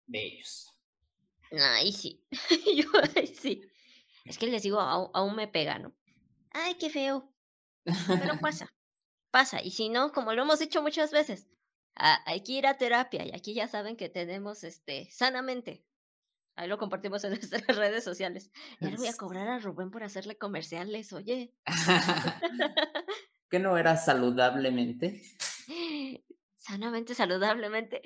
[0.07, 0.67] de ellos.
[1.53, 2.27] Ay, sí.
[2.77, 3.63] Yo, ay, sí.
[4.25, 5.95] Es que les digo, aún me pega, ¿no?
[6.53, 7.31] Ay, qué feo.
[7.85, 8.73] Pero pasa,
[9.31, 9.63] pasa.
[9.63, 11.47] Y si no, como lo hemos dicho muchas veces,
[11.95, 15.85] hay que ir a terapia y aquí ya saben que tenemos este sanamente
[16.61, 18.51] Ahí lo compartimos en nuestras redes sociales.
[18.81, 21.55] Ya le voy a cobrar a Rubén por hacerle comerciales, oye.
[23.49, 25.23] ¿Que no era saludablemente?
[26.59, 28.03] Sanamente, saludablemente.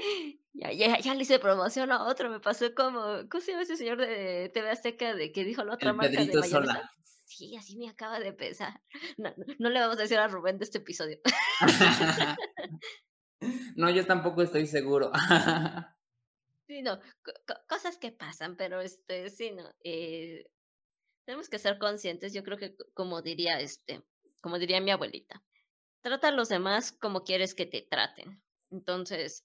[0.53, 2.31] Ya, ya, ya le hice promoción a otro.
[2.31, 3.29] Me pasó como.
[3.29, 6.33] ¿Cómo se llama ese señor de TV Azteca de que dijo la otra marca de
[6.33, 6.93] mayonesa?
[7.03, 8.81] Sí, así me acaba de pesar.
[9.19, 11.19] No, no le vamos a decir a Rubén de este episodio.
[13.75, 15.11] no, yo tampoco estoy seguro.
[16.67, 16.99] Sí, no,
[17.69, 19.71] cosas que pasan, pero este, sí, no.
[19.85, 20.47] Eh,
[21.27, 24.03] tenemos que ser conscientes, yo creo que como diría este,
[24.41, 25.43] como diría mi abuelita,
[26.01, 28.43] trata a los demás como quieres que te traten.
[28.71, 29.45] Entonces,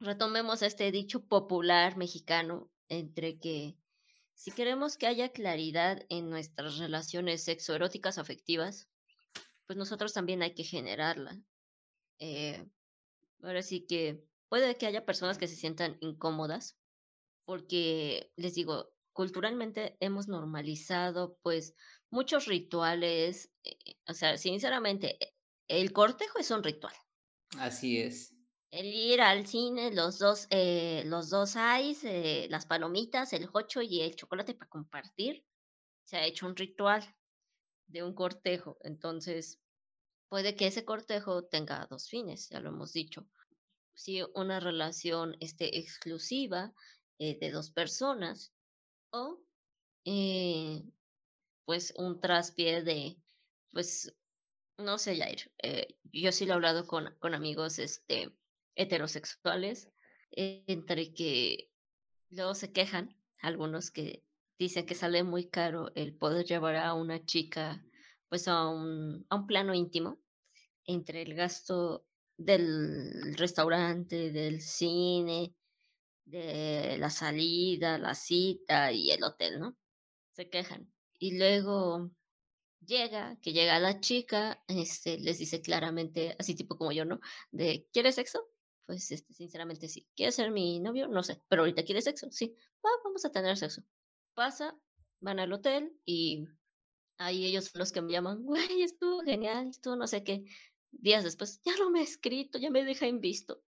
[0.00, 3.76] retomemos este dicho popular mexicano entre que
[4.34, 8.88] si queremos que haya claridad en nuestras relaciones sexoeróticas afectivas,
[9.66, 11.40] pues nosotros también hay que generarla.
[12.18, 12.64] Eh,
[13.42, 16.78] ahora sí que puede que haya personas que se sientan incómodas
[17.44, 21.74] porque, les digo, culturalmente hemos normalizado pues
[22.10, 23.76] muchos rituales, eh,
[24.08, 25.34] o sea, sinceramente, e,
[25.68, 26.94] el cortejo es un ritual.
[27.58, 28.34] Así es.
[28.70, 33.82] El ir al cine, los dos, eh, los dos ice, eh, las palomitas, el hocho
[33.82, 35.44] y el chocolate para compartir,
[36.04, 37.04] se ha hecho un ritual.
[37.88, 38.78] de un cortejo.
[38.82, 39.60] Entonces,
[40.28, 43.28] puede que ese cortejo tenga dos fines, ya lo hemos dicho.
[43.96, 46.74] Si una relación esté exclusiva
[47.18, 48.52] eh, de dos personas
[49.10, 49.40] o
[50.04, 50.84] eh,
[51.64, 53.16] pues un traspié de,
[53.72, 54.14] pues,
[54.76, 58.30] no sé, Jair, eh, yo sí lo he hablado con, con amigos este,
[58.74, 59.88] heterosexuales,
[60.30, 61.70] entre que
[62.28, 64.22] luego se quejan, algunos que
[64.58, 67.82] dicen que sale muy caro el poder llevar a una chica
[68.28, 70.18] pues a un, a un plano íntimo
[70.84, 72.06] entre el gasto
[72.36, 75.54] del restaurante, del cine,
[76.24, 79.76] de la salida, la cita y el hotel, ¿no?
[80.32, 80.92] Se quejan.
[81.18, 82.10] Y luego
[82.84, 87.20] llega, que llega la chica, este, les dice claramente, así tipo como yo, ¿no?
[87.50, 88.48] De, ¿quieres sexo?
[88.86, 90.06] Pues, este, sinceramente sí.
[90.14, 91.08] ¿Quieres ser mi novio?
[91.08, 92.54] No sé, pero ahorita quieres sexo, sí.
[92.82, 93.82] vamos a tener sexo.
[94.34, 94.76] Pasa,
[95.20, 96.44] van al hotel y
[97.18, 100.44] ahí ellos los que me llaman, güey, estuvo genial, estuvo no sé qué.
[100.98, 103.62] Días después, ya no me he escrito, ya me deja invisto.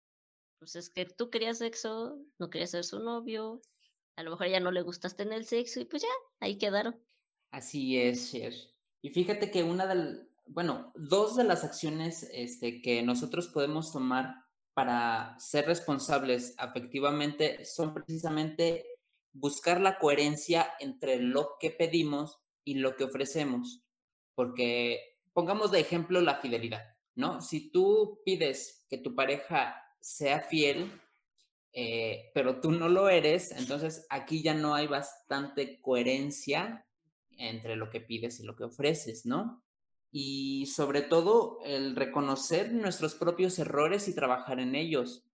[0.59, 3.61] Pues es que tú querías sexo, no querías ser su novio,
[4.17, 6.09] a lo mejor ya no le gustaste en el sexo y pues ya,
[6.41, 6.99] ahí quedaron.
[7.51, 8.55] Así es, Cher.
[9.03, 14.47] Y fíjate que una de, bueno, dos de las acciones este, que nosotros podemos tomar
[14.75, 18.87] para ser responsables afectivamente son precisamente
[19.33, 23.83] buscar la coherencia entre lo que pedimos y lo que ofrecemos.
[24.35, 27.41] Porque pongamos de ejemplo la fidelidad, ¿no?
[27.41, 30.93] Si tú pides que tu pareja sea fiel,
[31.73, 36.87] eh, pero tú no lo eres, entonces aquí ya no hay bastante coherencia
[37.39, 39.63] entre lo que pides y lo que ofreces, ¿no?
[40.11, 45.27] Y sobre todo el reconocer nuestros propios errores y trabajar en ellos.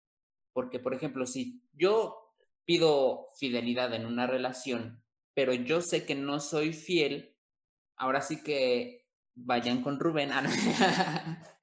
[0.52, 5.02] Porque, por ejemplo, si yo pido fidelidad en una relación,
[5.34, 7.36] pero yo sé que no soy fiel,
[7.96, 10.30] ahora sí que vayan con Rubén.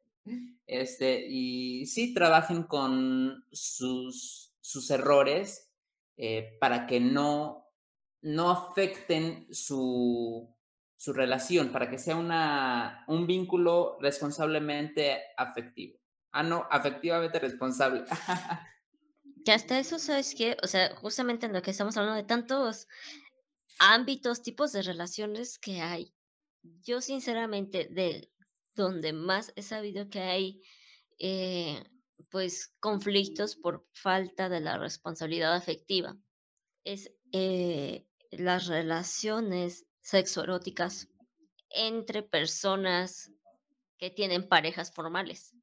[0.65, 5.71] Este, y sí trabajen con sus, sus errores
[6.17, 7.69] eh, para que no
[8.21, 10.53] no afecten su,
[10.97, 15.97] su relación, para que sea una, un vínculo responsablemente afectivo.
[16.31, 18.03] Ah, no, afectivamente responsable.
[19.45, 20.57] que hasta eso, ¿sabes qué?
[20.61, 22.87] O sea, justamente en lo que estamos hablando de tantos
[23.79, 26.13] ámbitos, tipos de relaciones que hay.
[26.83, 28.29] Yo sinceramente, de
[28.75, 30.61] donde más he sabido que hay,
[31.19, 31.83] eh,
[32.29, 36.17] pues, conflictos por falta de la responsabilidad afectiva,
[36.83, 41.09] es eh, las relaciones sexoeróticas
[41.69, 43.31] entre personas
[43.97, 45.53] que tienen parejas formales.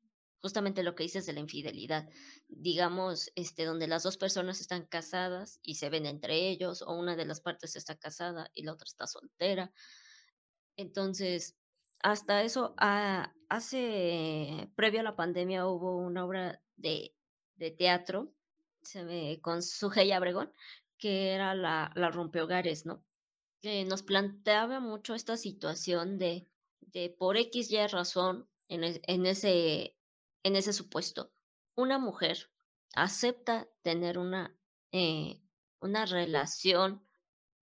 [0.41, 2.09] Justamente lo que dices de la infidelidad.
[2.47, 7.17] Digamos, este, donde las dos personas están casadas y se ven entre ellos, o una
[7.17, 9.73] de las partes está casada y la otra está soltera.
[10.77, 11.57] Entonces,
[12.03, 17.15] hasta eso, ah, hace, previo a la pandemia, hubo una obra de,
[17.57, 18.33] de teatro
[18.87, 20.53] se me, con Sujei Abregón,
[20.99, 23.05] que era la, la rompehogares, ¿no?
[23.61, 26.49] Que nos planteaba mucho esta situación de,
[26.81, 29.97] de por X y razón en, en, ese,
[30.43, 31.33] en ese supuesto.
[31.75, 32.51] Una mujer
[32.95, 34.57] acepta tener una,
[34.93, 35.43] eh,
[35.81, 37.07] una relación,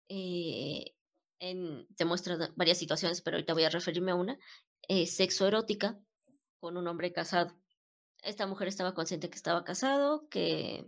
[0.09, 0.95] eh,
[1.42, 4.38] en, te muestra varias situaciones, pero ahorita voy a referirme a una,
[4.88, 5.98] eh, sexo erótica
[6.61, 7.55] con un hombre casado.
[8.22, 10.87] Esta mujer estaba consciente que estaba casado, que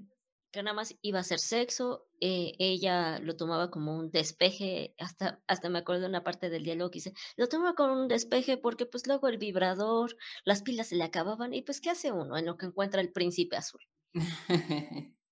[0.54, 5.42] que nada más iba a hacer sexo, eh, ella lo tomaba como un despeje, hasta,
[5.48, 8.56] hasta me acuerdo de una parte del diálogo que dice, lo tomaba como un despeje
[8.56, 12.38] porque pues luego el vibrador, las pilas se le acababan y pues ¿qué hace uno
[12.38, 13.80] en lo que encuentra el príncipe azul?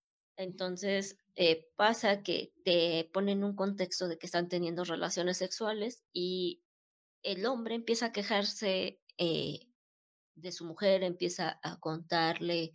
[0.43, 6.63] Entonces eh, pasa que te ponen un contexto de que están teniendo relaciones sexuales y
[7.23, 9.61] el hombre empieza a quejarse eh,
[10.35, 12.73] de su mujer, empieza a contarle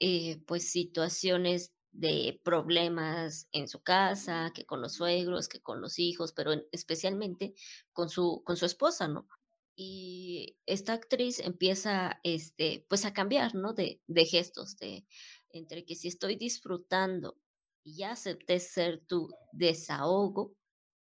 [0.00, 5.98] eh, pues situaciones de problemas en su casa, que con los suegros, que con los
[5.98, 7.54] hijos, pero especialmente
[7.92, 9.28] con su, con su esposa, ¿no?
[9.76, 13.74] Y esta actriz empieza, este, pues a cambiar, ¿no?
[13.74, 15.04] De, de gestos, de
[15.54, 17.38] entre que si estoy disfrutando
[17.82, 20.54] y ya acepté ser tu desahogo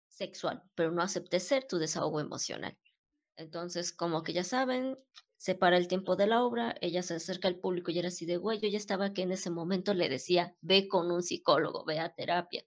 [0.08, 2.78] sexual, pero no acepté ser tu desahogo emocional.
[3.36, 4.98] Entonces, como que ya saben,
[5.36, 8.24] se para el tiempo de la obra, ella se acerca al público y era así
[8.24, 11.84] de, güey, yo ya estaba que en ese momento le decía, ve con un psicólogo,
[11.84, 12.64] ve a terapia.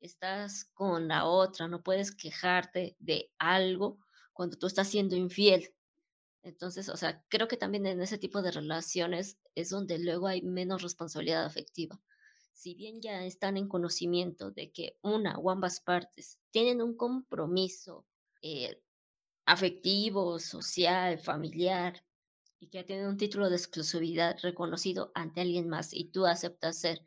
[0.00, 3.98] Estás con la otra, no puedes quejarte de algo
[4.32, 5.74] cuando tú estás siendo infiel.
[6.44, 10.42] Entonces, o sea, creo que también en ese tipo de relaciones es donde luego hay
[10.42, 11.98] menos responsabilidad afectiva.
[12.52, 18.06] Si bien ya están en conocimiento de que una o ambas partes tienen un compromiso
[18.42, 18.78] eh,
[19.46, 22.04] afectivo, social, familiar,
[22.60, 27.02] y que tiene un título de exclusividad reconocido ante alguien más y tú aceptas ser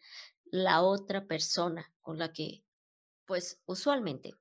[0.46, 2.64] la otra persona con la que,
[3.26, 4.34] pues usualmente,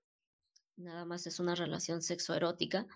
[0.76, 2.86] nada más es una relación sexoerótica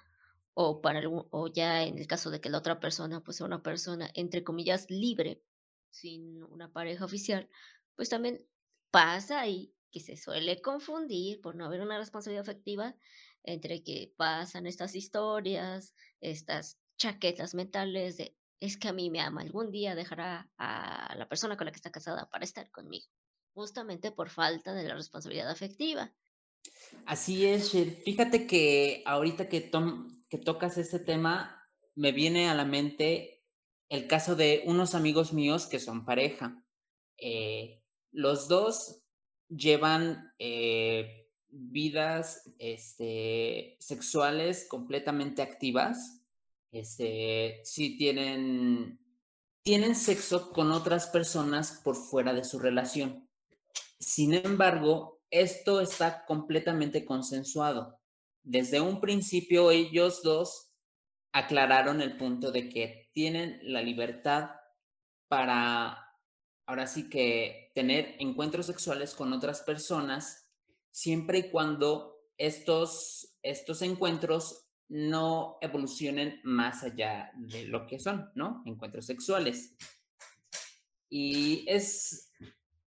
[0.55, 3.63] o, para o ya en el caso de que la otra persona pues sea una
[3.63, 5.43] persona entre comillas libre,
[5.91, 7.49] sin una pareja oficial,
[7.97, 8.47] pues también
[8.91, 12.97] pasa y que se suele confundir por no haber una responsabilidad afectiva
[13.43, 19.41] entre que pasan estas historias, estas chaquetas mentales de es que a mí me ama,
[19.41, 23.07] algún día dejará a la persona con la que está casada para estar conmigo,
[23.55, 26.13] justamente por falta de la responsabilidad afectiva.
[27.07, 27.71] Así es,
[28.05, 29.63] Fíjate que ahorita que,
[30.31, 33.43] que tocas este tema, me viene a la mente
[33.89, 36.65] el caso de unos amigos míos que son pareja.
[37.19, 39.03] Eh, los dos
[39.49, 46.23] llevan eh, vidas este, sexuales completamente activas.
[46.71, 49.01] Este, sí tienen,
[49.65, 53.29] tienen sexo con otras personas por fuera de su relación.
[53.99, 58.00] Sin embargo, esto está completamente consensuado.
[58.43, 60.71] Desde un principio ellos dos
[61.33, 64.51] aclararon el punto de que tienen la libertad
[65.29, 66.17] para,
[66.67, 70.51] ahora sí que, tener encuentros sexuales con otras personas,
[70.91, 78.63] siempre y cuando estos, estos encuentros no evolucionen más allá de lo que son, ¿no?
[78.67, 79.77] Encuentros sexuales.
[81.09, 82.33] Y es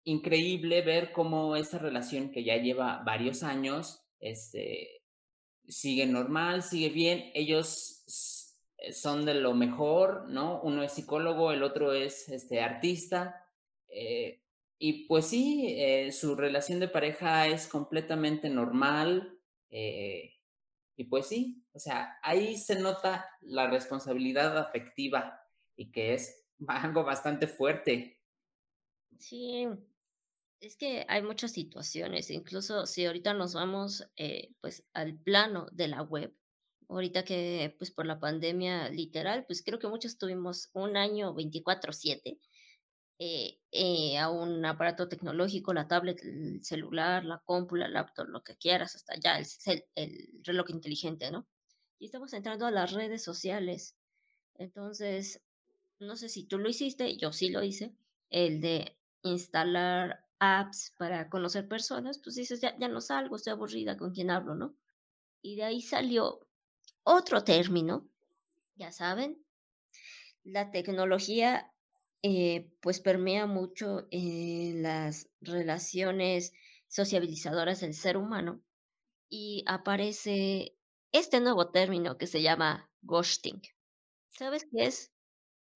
[0.05, 5.00] increíble ver cómo esta relación que ya lleva varios años, este,
[5.67, 7.31] sigue normal, sigue bien.
[7.33, 8.03] Ellos
[8.91, 10.61] son de lo mejor, ¿no?
[10.61, 13.47] Uno es psicólogo, el otro es este, artista.
[13.87, 14.41] Eh,
[14.79, 19.37] y pues sí, eh, su relación de pareja es completamente normal.
[19.69, 20.33] Eh,
[20.95, 25.39] y pues sí, o sea, ahí se nota la responsabilidad afectiva
[25.75, 28.19] y que es algo bastante fuerte.
[29.19, 29.67] Sí,
[30.61, 35.87] es que hay muchas situaciones, incluso si ahorita nos vamos eh, pues al plano de
[35.87, 36.35] la web,
[36.87, 42.39] ahorita que pues por la pandemia literal, pues creo que muchos tuvimos un año 24/7
[43.19, 48.43] eh, eh, a un aparato tecnológico, la tablet, el celular, la compu, la laptop, lo
[48.43, 49.47] que quieras, hasta ya el,
[49.95, 51.47] el reloj inteligente, ¿no?
[51.99, 53.95] Y estamos entrando a las redes sociales.
[54.55, 55.41] Entonces,
[55.99, 57.95] no sé si tú lo hiciste, yo sí lo hice,
[58.29, 63.97] el de instalar apps para conocer personas, pues dices, ya, ya no salgo, estoy aburrida
[63.97, 64.75] con quién hablo, ¿no?
[65.41, 66.47] Y de ahí salió
[67.03, 68.09] otro término,
[68.75, 69.45] ya saben,
[70.43, 71.71] la tecnología
[72.23, 76.53] eh, pues permea mucho en las relaciones
[76.87, 78.61] sociabilizadoras del ser humano
[79.29, 80.77] y aparece
[81.11, 83.61] este nuevo término que se llama ghosting.
[84.31, 85.11] ¿Sabes qué es?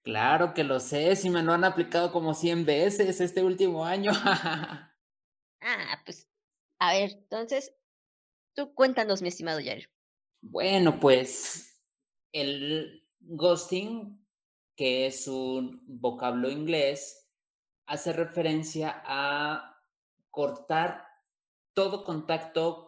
[0.06, 4.12] Claro que lo sé, si me lo han aplicado como 100 veces este último año.
[5.62, 6.30] ah, pues,
[6.80, 7.76] a ver, entonces,
[8.54, 9.90] tú cuéntanos, mi estimado Jair.
[10.42, 11.82] Bueno, pues,
[12.32, 14.24] el ghosting,
[14.76, 17.28] que es un vocablo inglés,
[17.88, 19.82] hace referencia a
[20.30, 21.08] cortar
[21.74, 22.85] todo contacto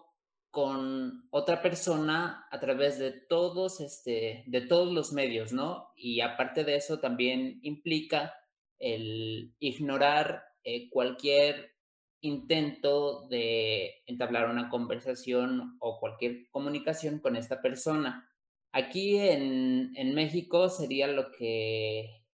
[0.58, 5.92] con otra persona a través de todos, este, de todos los medios, ¿no?
[5.96, 8.34] Y aparte de eso también implica
[8.80, 11.76] el ignorar eh, cualquier
[12.22, 18.28] intento de entablar una conversación o cualquier comunicación con esta persona.
[18.72, 22.26] Aquí en, en México sería lo que,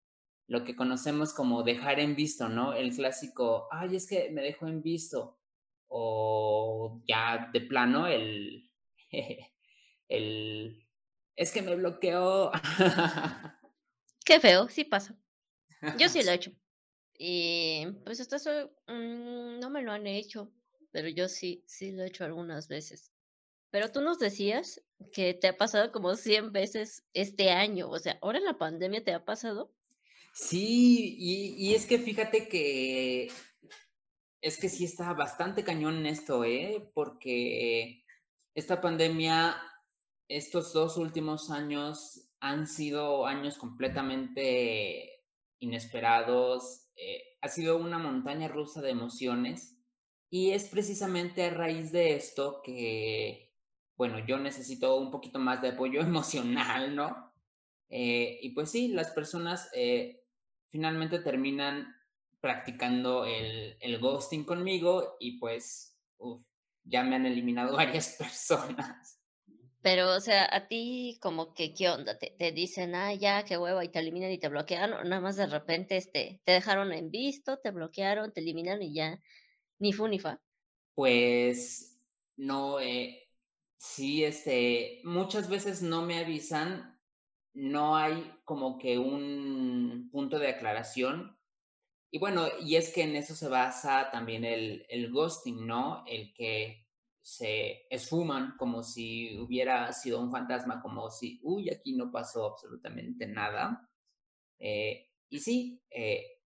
[0.47, 2.73] lo que conocemos como dejar en visto, ¿no?
[2.73, 5.42] El clásico, ay, es que me dejó en visto
[5.95, 8.67] o ya de plano el,
[10.09, 10.87] el
[11.35, 12.51] es que me bloqueó.
[14.25, 15.15] Qué feo, sí pasa.
[15.99, 16.51] Yo sí lo he hecho.
[17.15, 20.51] Y pues hasta eso mm, no me lo han hecho,
[20.91, 23.11] pero yo sí, sí lo he hecho algunas veces.
[23.69, 28.17] Pero tú nos decías que te ha pasado como 100 veces este año, o sea,
[28.21, 29.71] ahora en la pandemia te ha pasado.
[30.33, 33.29] Sí, y, y es que fíjate que
[34.43, 36.91] es que sí está bastante cañón esto, ¿eh?
[36.93, 38.03] Porque
[38.53, 39.55] esta pandemia,
[40.27, 45.23] estos dos últimos años han sido años completamente
[45.59, 46.89] inesperados.
[46.97, 49.77] Eh, ha sido una montaña rusa de emociones.
[50.29, 53.55] Y es precisamente a raíz de esto que,
[53.95, 57.33] bueno, yo necesito un poquito más de apoyo emocional, ¿no?
[57.89, 60.25] Eh, y pues sí, las personas eh,
[60.67, 61.95] finalmente terminan
[62.43, 66.43] practicando el, el ghosting conmigo y pues uf,
[66.83, 69.21] ya me han eliminado varias personas.
[69.81, 72.19] Pero, o sea, a ti como que, ¿qué onda?
[72.19, 75.21] Te, te dicen, ah, ya, qué hueva, y te eliminan y te bloquean, o nada
[75.21, 79.21] más de repente este, te dejaron en visto, te bloquearon, te eliminan y ya,
[79.79, 80.41] ni fu ni fa.
[80.95, 81.97] Pues,
[82.35, 83.25] no, eh,
[83.77, 86.99] sí, este, muchas veces no me avisan,
[87.53, 91.37] no hay como que un punto de aclaración.
[92.13, 96.03] Y bueno, y es que en eso se basa también el, el ghosting, ¿no?
[96.05, 96.85] El que
[97.19, 103.25] se esfuman como si hubiera sido un fantasma, como si, uy, aquí no pasó absolutamente
[103.25, 103.89] nada.
[104.59, 106.39] Eh, y sí, eh,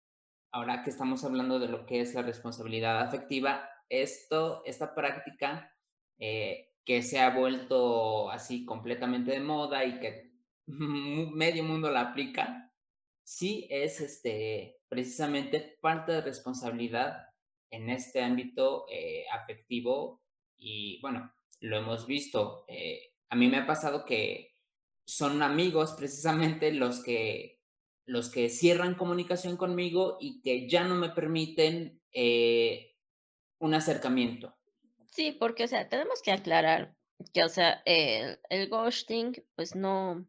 [0.53, 5.75] ahora que estamos hablando de lo que es la responsabilidad afectiva, esto, esta práctica
[6.17, 10.31] eh, que se ha vuelto así completamente de moda y que
[10.67, 12.73] medio mundo la aplica,
[13.21, 17.27] sí es este, precisamente falta de responsabilidad
[17.69, 18.85] en este ámbito
[19.31, 20.21] afectivo
[20.57, 21.31] y bueno,
[21.61, 22.65] lo hemos visto.
[22.67, 24.55] Eh, a mí me ha pasado que
[25.05, 27.61] son amigos precisamente los que,
[28.05, 32.95] los que cierran comunicación conmigo y que ya no me permiten eh,
[33.59, 34.55] un acercamiento.
[35.11, 36.95] Sí, porque, o sea, tenemos que aclarar
[37.33, 40.27] que, o sea, el, el ghosting, pues no,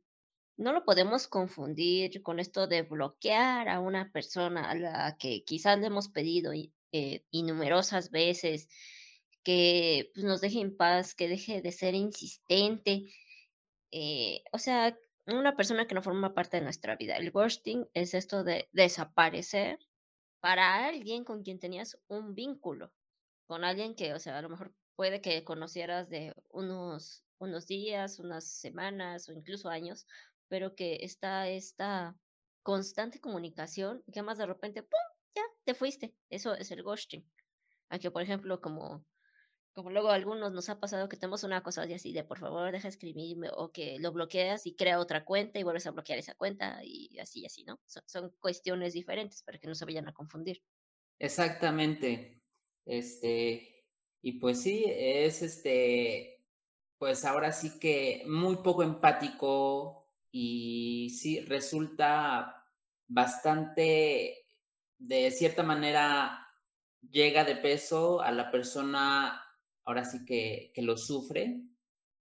[0.59, 5.79] no lo podemos confundir con esto de bloquear a una persona a la que quizás
[5.79, 8.69] le hemos pedido eh, innumerosas veces
[9.45, 13.05] que pues, nos deje en paz, que deje de ser insistente.
[13.93, 17.17] Eh, o sea, una persona que no forma parte de nuestra vida.
[17.17, 19.79] El ghosting es esto de desaparecer
[20.41, 22.93] para alguien con quien tenías un vínculo,
[23.47, 28.19] con alguien que, o sea, a lo mejor puede que conocieras de unos, unos días,
[28.19, 30.05] unas semanas o incluso años,
[30.49, 32.17] pero que está esta
[32.63, 35.01] constante comunicación que más de repente, ¡pum!
[35.35, 36.15] Ya, te fuiste.
[36.31, 37.25] Eso es el ghosting.
[37.91, 39.05] Aquí, por ejemplo, como
[39.79, 42.73] como luego a algunos nos ha pasado que tenemos una cosa así de por favor
[42.73, 46.35] deja escribirme o que lo bloqueas y crea otra cuenta y vuelves a bloquear esa
[46.35, 47.79] cuenta y así y así, ¿no?
[47.87, 50.65] Son, cuestiones diferentes para que no se vayan a confundir.
[51.21, 52.43] Exactamente.
[52.87, 53.87] Este,
[54.21, 56.45] y pues sí, es este,
[56.99, 62.67] pues ahora sí que muy poco empático y sí resulta
[63.07, 64.47] bastante,
[64.99, 66.47] de cierta manera,
[67.11, 69.43] llega de peso a la persona
[69.85, 71.63] ahora sí que, que lo sufre.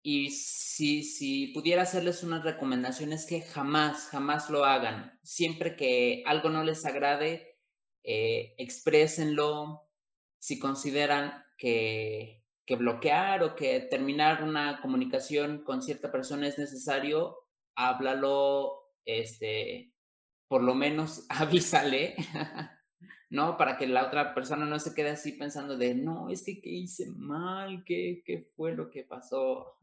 [0.02, 5.18] Y si, si pudiera hacerles unas recomendaciones que jamás, jamás lo hagan.
[5.22, 7.58] Siempre que algo no les agrade,
[8.04, 9.88] eh, exprésenlo.
[10.38, 17.45] Si consideran que, que bloquear o que terminar una comunicación con cierta persona es necesario,
[17.76, 19.92] háblalo, este,
[20.48, 22.16] por lo menos avísale
[23.30, 23.56] ¿no?
[23.56, 26.70] Para que la otra persona no se quede así pensando de, no, es que, ¿qué
[26.70, 27.84] hice mal?
[27.84, 29.78] ¿Qué, ¿Qué fue lo que pasó?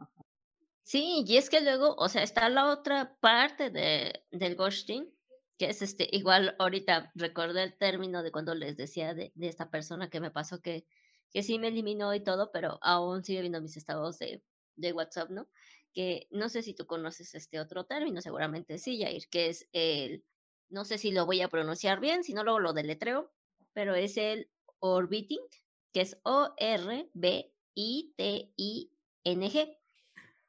[0.83, 5.09] Sí, y es que luego, o sea, está la otra parte de, del ghosting,
[5.57, 9.69] que es este, igual ahorita recordé el término de cuando les decía de, de esta
[9.69, 10.85] persona que me pasó que,
[11.31, 14.41] que sí me eliminó y todo, pero aún sigue viendo mis estados de,
[14.75, 15.47] de WhatsApp, ¿no?
[15.93, 20.25] Que no sé si tú conoces este otro término, seguramente sí, Jair, que es el
[20.73, 23.31] no sé si lo voy a pronunciar bien, si no luego lo deletreo,
[23.73, 25.41] pero es el orbiting,
[25.93, 27.13] que es O-R-B-I-T-I-N-G.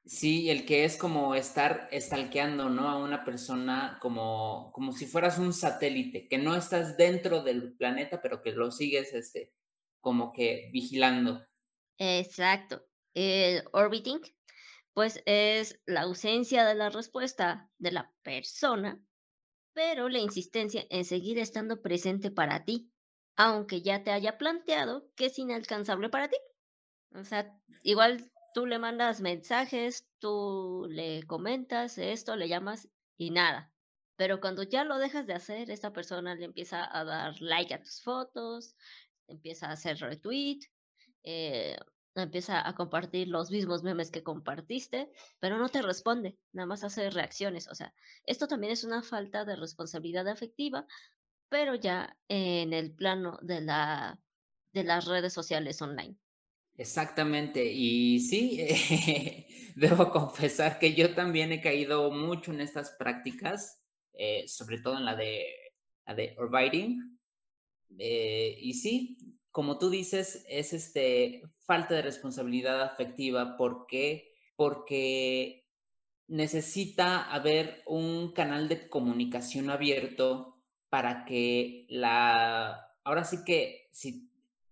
[0.06, 2.88] Sí, el que es como estar estalqueando, ¿no?
[2.88, 8.22] A una persona como, como si fueras un satélite, que no estás dentro del planeta,
[8.22, 9.52] pero que lo sigues, este,
[10.00, 11.46] como que vigilando.
[11.98, 12.86] Exacto.
[13.14, 14.20] El orbiting,
[14.94, 19.04] pues es la ausencia de la respuesta de la persona
[19.74, 22.90] pero la insistencia en seguir estando presente para ti,
[23.36, 26.36] aunque ya te haya planteado que es inalcanzable para ti.
[27.12, 32.88] O sea, igual tú le mandas mensajes, tú le comentas esto, le llamas
[33.18, 33.72] y nada.
[34.16, 37.82] Pero cuando ya lo dejas de hacer, esta persona le empieza a dar like a
[37.82, 38.76] tus fotos,
[39.26, 40.60] empieza a hacer retweet,
[41.24, 41.76] eh,
[42.22, 45.10] empieza a compartir los mismos memes que compartiste,
[45.40, 47.68] pero no te responde, nada más hace reacciones.
[47.68, 47.92] O sea,
[48.24, 50.86] esto también es una falta de responsabilidad afectiva,
[51.48, 54.18] pero ya en el plano de, la,
[54.72, 56.16] de las redes sociales online.
[56.76, 58.58] Exactamente, y sí,
[59.76, 63.80] debo confesar que yo también he caído mucho en estas prácticas,
[64.12, 65.46] eh, sobre todo en la de,
[66.06, 67.18] la de writing.
[67.98, 73.56] Eh, y sí, como tú dices, es este, falta de responsabilidad afectiva.
[73.56, 74.34] ¿Por qué?
[74.56, 75.66] Porque
[76.28, 80.58] necesita haber un canal de comunicación abierto
[80.88, 82.90] para que la...
[83.02, 84.30] Ahora sí que si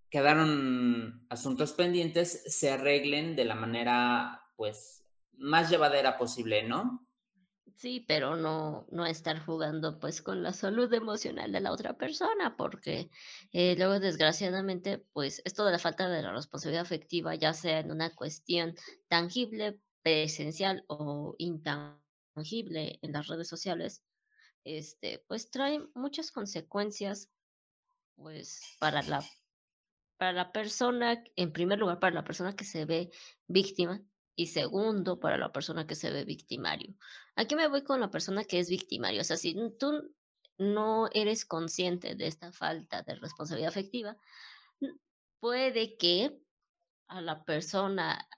[0.08, 5.04] quedaron asuntos pendientes, se arreglen de la manera, pues,
[5.36, 7.06] más llevadera posible, ¿no?
[7.76, 12.56] Sí, pero no, no estar jugando pues con la salud emocional de la otra persona,
[12.56, 13.10] porque
[13.52, 17.90] eh, luego desgraciadamente pues esto de la falta de la responsabilidad afectiva, ya sea en
[17.90, 18.74] una cuestión
[19.08, 24.04] tangible, presencial o intangible en las redes sociales,
[24.64, 27.30] este, pues trae muchas consecuencias
[28.16, 29.24] pues para la
[30.18, 33.10] para la persona, en primer lugar, para la persona que se ve
[33.48, 34.04] víctima
[34.34, 36.94] y segundo, para la persona que se ve victimario.
[37.36, 39.20] Aquí me voy con la persona que es victimario.
[39.20, 40.14] O sea, si tú
[40.58, 44.16] no eres consciente de esta falta de responsabilidad afectiva,
[45.40, 46.40] puede que
[47.08, 48.28] a la persona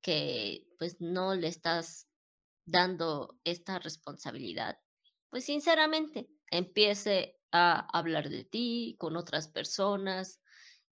[0.00, 2.08] que pues no le estás
[2.66, 4.78] dando esta responsabilidad,
[5.30, 10.40] pues sinceramente empiece a hablar de ti con otras personas,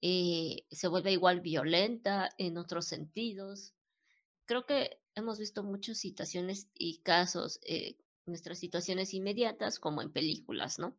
[0.01, 3.73] eh, se vuelve igual violenta en otros sentidos.
[4.49, 10.79] Creo que hemos visto muchas situaciones y casos, eh, nuestras situaciones inmediatas, como en películas,
[10.79, 10.97] ¿no?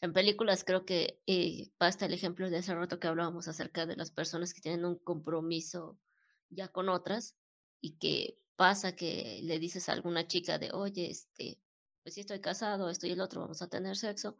[0.00, 3.94] En películas creo que eh, basta el ejemplo de hace rato que hablábamos acerca de
[3.94, 5.96] las personas que tienen un compromiso
[6.50, 7.36] ya con otras
[7.80, 11.60] y que pasa que le dices a alguna chica de, oye, este,
[12.02, 14.38] pues si estoy casado, estoy el otro, vamos a tener sexo,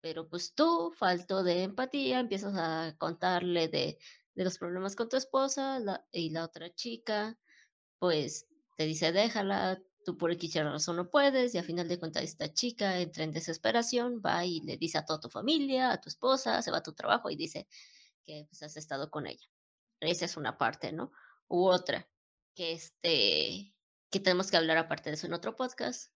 [0.00, 3.98] pero pues tú, falto de empatía, empiezas a contarle de,
[4.34, 5.80] de los problemas con tu esposa
[6.12, 7.38] y la otra chica,
[7.98, 12.24] pues te dice, déjala, tú por X razón no puedes, y a final de cuentas
[12.24, 16.08] esta chica entra en desesperación, va y le dice a toda tu familia, a tu
[16.08, 17.68] esposa, se va a tu trabajo y dice
[18.24, 19.46] que pues, has estado con ella.
[20.00, 21.12] Esa es una parte, ¿no?
[21.48, 22.08] U otra,
[22.54, 23.74] que este,
[24.10, 26.11] que tenemos que hablar aparte de eso en otro podcast,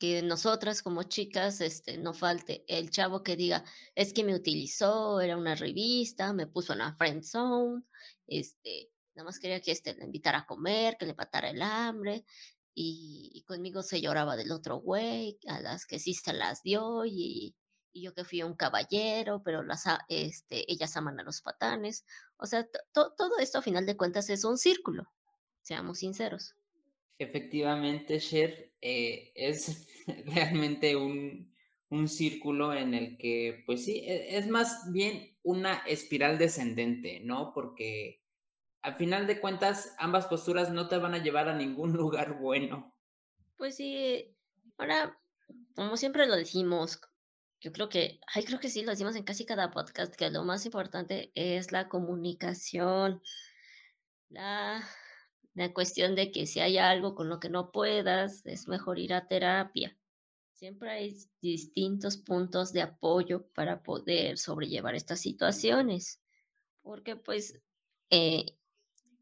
[0.00, 5.20] que nosotras como chicas este, no falte el chavo que diga, es que me utilizó,
[5.20, 7.82] era una revista, me puso en la friend zone,
[8.26, 12.24] este, nada más quería que este, le invitara a comer, que le patara el hambre,
[12.74, 17.54] y, conmigo se lloraba del otro güey, a las que sí se las dio, y,
[17.92, 22.06] y yo que fui un caballero, pero las, este, ellas aman a los patanes.
[22.38, 25.10] O sea, todo esto a final de cuentas es un círculo,
[25.60, 26.54] seamos sinceros.
[27.20, 29.86] Efectivamente, Sher, eh, es
[30.24, 31.54] realmente un,
[31.90, 37.52] un, círculo en el que, pues sí, e, es más bien una espiral descendente, ¿no?
[37.52, 38.22] Porque
[38.80, 42.96] al final de cuentas, ambas posturas no te van a llevar a ningún lugar bueno.
[43.58, 44.34] Pues sí,
[44.78, 45.20] ahora,
[45.74, 47.02] como siempre lo decimos,
[47.60, 50.42] yo creo que, ay, creo que sí, lo decimos en casi cada podcast, que lo
[50.42, 53.20] más importante es la comunicación,
[54.30, 54.82] la
[55.54, 59.14] la cuestión de que si hay algo con lo que no puedas, es mejor ir
[59.14, 59.96] a terapia.
[60.54, 66.20] Siempre hay distintos puntos de apoyo para poder sobrellevar estas situaciones,
[66.82, 67.58] porque pues
[68.10, 68.56] eh,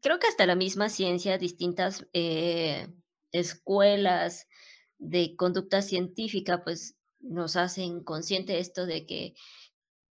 [0.01, 2.87] creo que hasta la misma ciencia, distintas eh,
[3.31, 4.47] escuelas
[4.97, 9.33] de conducta científica, pues nos hacen consciente esto de que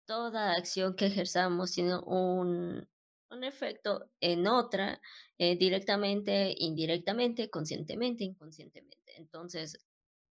[0.07, 2.89] toda acción que ejerzamos tiene un,
[3.31, 5.01] un efecto en otra,
[5.39, 9.17] eh, directamente, indirectamente, conscientemente, inconscientemente.
[9.17, 9.79] Entonces,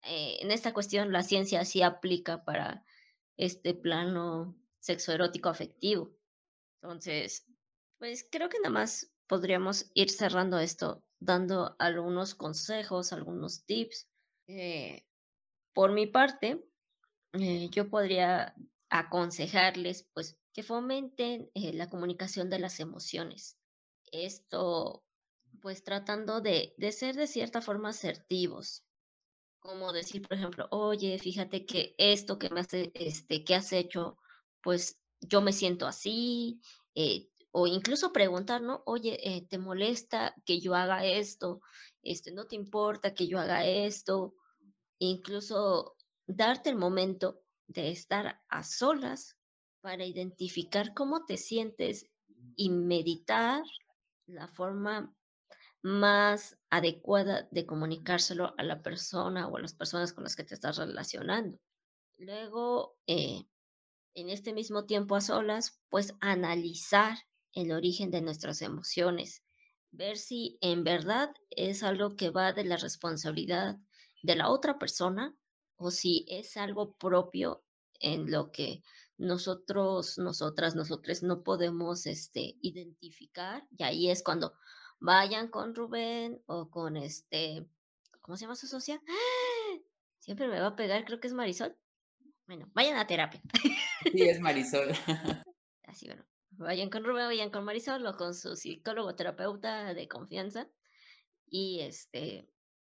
[0.03, 2.85] eh, en esta cuestión, la ciencia sí aplica para
[3.37, 6.15] este plano sexoerótico afectivo.
[6.81, 7.47] Entonces,
[7.97, 14.09] pues creo que nada más podríamos ir cerrando esto, dando algunos consejos, algunos tips.
[14.47, 15.05] Eh,
[15.73, 16.63] por mi parte,
[17.71, 18.55] yo podría
[18.89, 23.58] aconsejarles, pues, que fomenten eh, la comunicación de las emociones.
[24.14, 25.03] Esto,
[25.62, 28.86] pues tratando de, ser de cierta forma asertivos,
[29.60, 34.18] como decir, por ejemplo, oye, fíjate que esto que me hace, este, que has hecho,
[34.62, 36.62] pues yo me siento así,
[36.93, 38.82] eh, o incluso preguntar, ¿no?
[38.86, 41.60] Oye, eh, ¿te molesta que yo haga esto?
[42.01, 44.36] Este, ¿no te importa que yo haga esto?
[44.99, 45.97] Incluso
[46.28, 49.36] darte el momento de estar a solas
[49.86, 52.09] para identificar cómo te sientes
[52.55, 53.61] y meditar
[54.25, 55.15] la forma
[55.83, 60.55] más adecuada de comunicárselo a la persona o a las personas con las que te
[60.55, 61.59] estás relacionando.
[62.17, 63.43] Luego, eh,
[64.15, 67.19] en este mismo tiempo a solas, pues analizar
[67.53, 69.43] el origen de nuestras emociones,
[69.91, 73.77] ver si en verdad es algo que va de la responsabilidad
[74.23, 75.38] de la otra persona
[75.75, 77.63] o si es algo propio
[77.99, 78.81] en lo que
[79.18, 83.68] nosotros, nosotras, nosotros no podemos este, identificar.
[83.78, 84.53] Y ahí es cuando
[84.99, 87.66] vayan con Rubén o con este,
[88.22, 89.01] ¿cómo se llama su socia?
[90.20, 91.78] Siempre me va a pegar, creo que es Marisol.
[92.47, 93.41] Bueno, vayan a terapia.
[94.11, 94.89] Sí, es Marisol.
[95.84, 100.68] Así, bueno, vayan con Rubén, vayan con Marisol o con su psicólogo terapeuta de confianza
[101.47, 102.47] y este,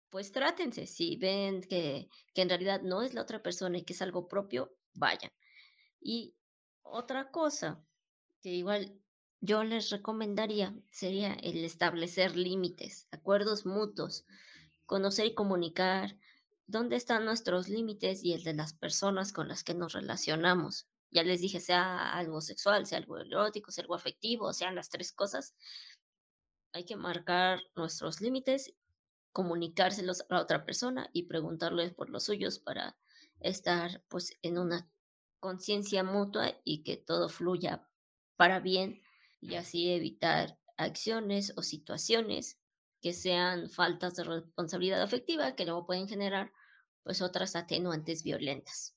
[0.10, 0.88] pues trátense.
[0.88, 4.28] Si ven que, que en realidad no es la otra persona y que es algo
[4.28, 5.32] propio, vayan.
[6.08, 6.36] Y
[6.84, 7.84] otra cosa
[8.40, 8.96] que igual
[9.42, 14.24] yo les recomendaría sería el establecer límites, acuerdos mutuos,
[14.86, 16.16] conocer y comunicar
[16.68, 20.88] dónde están nuestros límites y el de las personas con las que nos relacionamos.
[21.10, 25.12] Ya les dije, sea algo sexual, sea algo erótico, sea algo afectivo, sean las tres
[25.12, 25.56] cosas.
[26.72, 28.76] Hay que marcar nuestros límites,
[29.32, 32.96] comunicárselos a la otra persona y preguntarles por los suyos para
[33.40, 34.88] estar pues en una
[35.40, 37.88] conciencia mutua y que todo fluya
[38.36, 39.02] para bien
[39.42, 42.60] y así evitar acciones o situaciones
[43.02, 46.52] que sean faltas de responsabilidad afectiva que luego pueden generar
[47.04, 48.96] pues otras atenuantes violentas.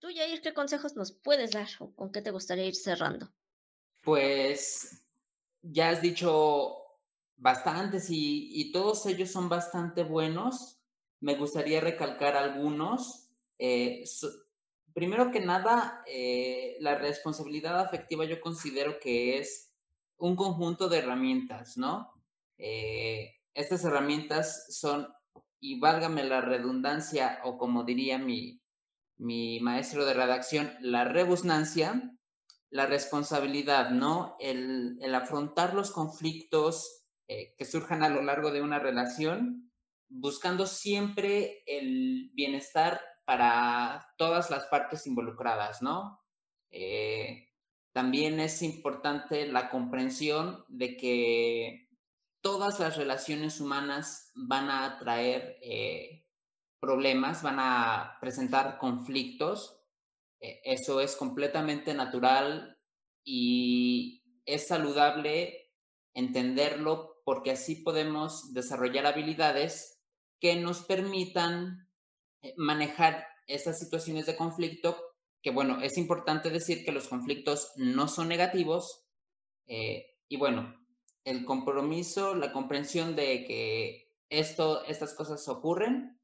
[0.00, 3.32] Tú, Jair, ¿qué consejos nos puedes dar o con qué te gustaría ir cerrando?
[4.02, 5.02] Pues
[5.62, 6.76] ya has dicho
[7.36, 10.78] bastantes y, y todos ellos son bastante buenos.
[11.20, 13.30] Me gustaría recalcar algunos.
[13.58, 14.04] Eh,
[14.98, 19.72] primero que nada, eh, la responsabilidad afectiva yo considero que es
[20.16, 22.12] un conjunto de herramientas, ¿no?
[22.58, 25.06] Eh, estas herramientas son,
[25.60, 28.60] y válgame la redundancia, o como diría mi,
[29.16, 32.18] mi maestro de redacción, la rebusnancia,
[32.68, 34.34] la responsabilidad, ¿no?
[34.40, 39.70] El, afrontar los conflictos eh, que surjan a lo largo de una relación,
[40.08, 46.24] buscando siempre el bienestar para todas las partes involucradas, ¿no?
[46.70, 47.50] Eh,
[47.92, 51.90] también es importante la comprensión de que
[52.40, 56.24] todas las relaciones humanas van a traer eh,
[56.80, 59.78] problemas, van a presentar conflictos.
[60.40, 62.78] Eh, eso es completamente natural
[63.22, 65.74] y es saludable
[66.14, 70.02] entenderlo porque así podemos desarrollar habilidades
[70.40, 71.87] que nos permitan
[72.56, 74.96] manejar esas situaciones de conflicto,
[75.42, 79.06] que bueno, es importante decir que los conflictos no son negativos,
[79.66, 80.74] eh, y bueno,
[81.24, 86.20] el compromiso, la comprensión de que esto, estas cosas ocurren,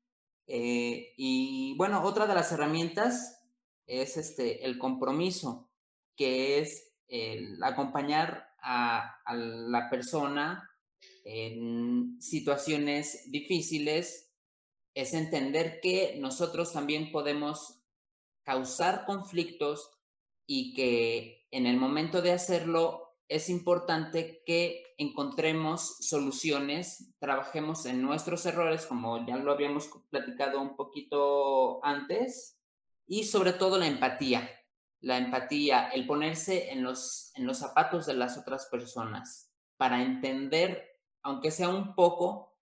[0.47, 3.41] eh, y bueno, otra de las herramientas
[3.87, 5.71] es este, el compromiso,
[6.17, 10.71] que es el acompañar a la persona
[11.25, 14.24] en situaciones difíciles
[14.95, 17.81] es entender que nosotros también podemos
[18.45, 19.91] causar conflictos
[20.47, 28.45] y que en el momento de hacerlo es importante que encontremos soluciones, trabajemos en nuestros
[28.47, 32.59] errores, como ya lo habíamos platicado un poquito antes,
[33.07, 34.51] y sobre todo la empatía.
[35.01, 40.99] La empatía, el ponerse en los, en los zapatos de las otras personas para entender,
[41.23, 42.57] aunque sea un poco,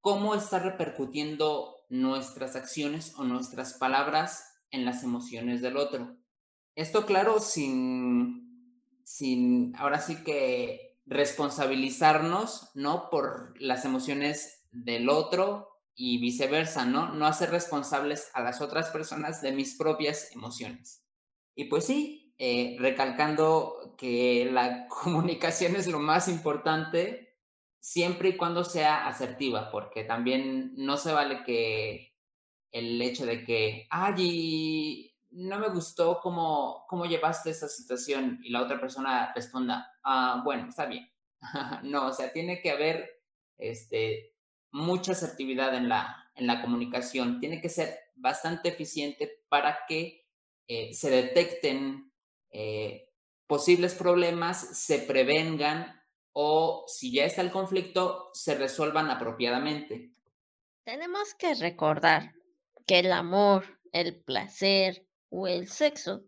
[0.00, 6.16] cómo está repercutiendo nuestras acciones o nuestras palabras en las emociones del otro.
[6.74, 13.08] Esto, claro, sin, sin ahora sí que responsabilizarnos, ¿no?
[13.10, 17.14] Por las emociones del otro y viceversa, ¿no?
[17.14, 21.02] No hacer responsables a las otras personas de mis propias emociones.
[21.54, 27.25] Y pues sí, eh, recalcando que la comunicación es lo más importante,
[27.86, 32.16] siempre y cuando sea asertiva, porque también no se vale que
[32.72, 38.62] el hecho de que, ay, no me gustó cómo, cómo llevaste esa situación y la
[38.62, 41.08] otra persona responda, ah, bueno, está bien.
[41.84, 43.22] no, o sea, tiene que haber
[43.56, 44.34] este,
[44.72, 50.26] mucha asertividad en la, en la comunicación, tiene que ser bastante eficiente para que
[50.66, 52.12] eh, se detecten
[52.50, 53.12] eh,
[53.46, 55.96] posibles problemas, se prevengan
[56.38, 60.12] o si ya está el conflicto, se resuelvan apropiadamente.
[60.84, 62.34] Tenemos que recordar
[62.86, 66.26] que el amor, el placer o el sexo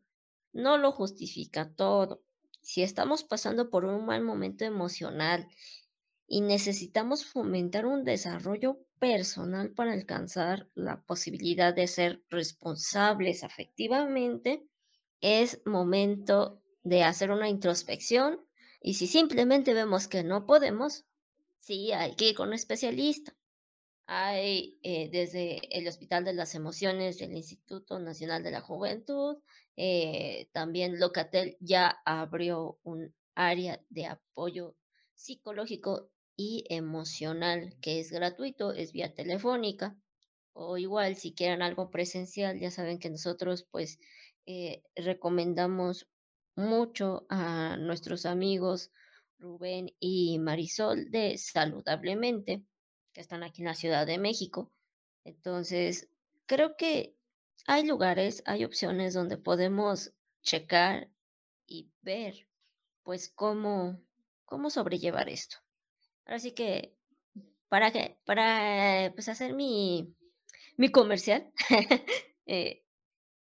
[0.54, 2.22] no lo justifica todo.
[2.62, 5.46] Si estamos pasando por un mal momento emocional
[6.26, 14.66] y necesitamos fomentar un desarrollo personal para alcanzar la posibilidad de ser responsables afectivamente,
[15.20, 18.47] es momento de hacer una introspección
[18.80, 21.04] y si simplemente vemos que no podemos,
[21.58, 23.34] sí hay que ir con un especialista.
[24.06, 29.36] Hay eh, desde el Hospital de las Emociones del Instituto Nacional de la Juventud,
[29.76, 34.74] eh, también Locatel ya abrió un área de apoyo
[35.14, 39.96] psicológico y emocional que es gratuito, es vía telefónica.
[40.52, 43.98] O igual, si quieren algo presencial, ya saben que nosotros pues
[44.46, 46.08] eh, recomendamos
[46.58, 48.90] mucho a nuestros amigos
[49.38, 52.64] Rubén y Marisol de Saludablemente,
[53.12, 54.72] que están aquí en la Ciudad de México.
[55.24, 56.08] Entonces,
[56.46, 57.14] creo que
[57.66, 61.08] hay lugares, hay opciones donde podemos checar
[61.66, 62.48] y ver,
[63.04, 64.00] pues, cómo,
[64.44, 65.58] cómo sobrellevar esto.
[66.24, 66.94] Así que,
[67.68, 70.14] para que, para pues hacer mi,
[70.76, 71.52] mi comercial,
[72.46, 72.82] eh,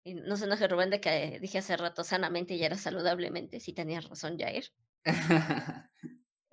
[0.06, 4.02] no se enoje Rubén de que dije hace rato sanamente y era saludablemente, si tenía
[4.02, 4.66] razón Jair.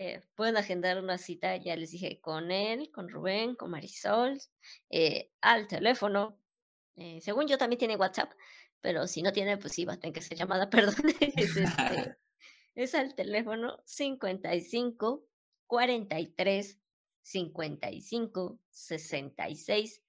[0.03, 4.40] Eh, pueden agendar una cita, ya les dije, con él, con Rubén, con Marisol,
[4.88, 6.38] eh, al teléfono.
[6.96, 8.32] Eh, según yo también tiene WhatsApp,
[8.80, 10.94] pero si no tiene, pues sí, va a tener que ser llamada, perdón.
[11.20, 12.16] es, este,
[12.74, 15.22] es al teléfono 55
[15.66, 16.78] 43
[17.20, 20.03] 55 66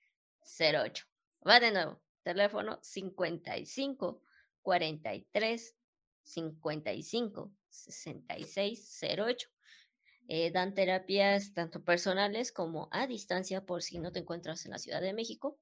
[0.58, 1.06] 08.
[1.46, 4.22] Va de nuevo, teléfono 55
[4.62, 5.76] 43
[6.24, 9.50] 55 66 08.
[10.54, 15.02] dan terapias tanto personales como a distancia por si no te encuentras en la Ciudad
[15.02, 15.60] de México.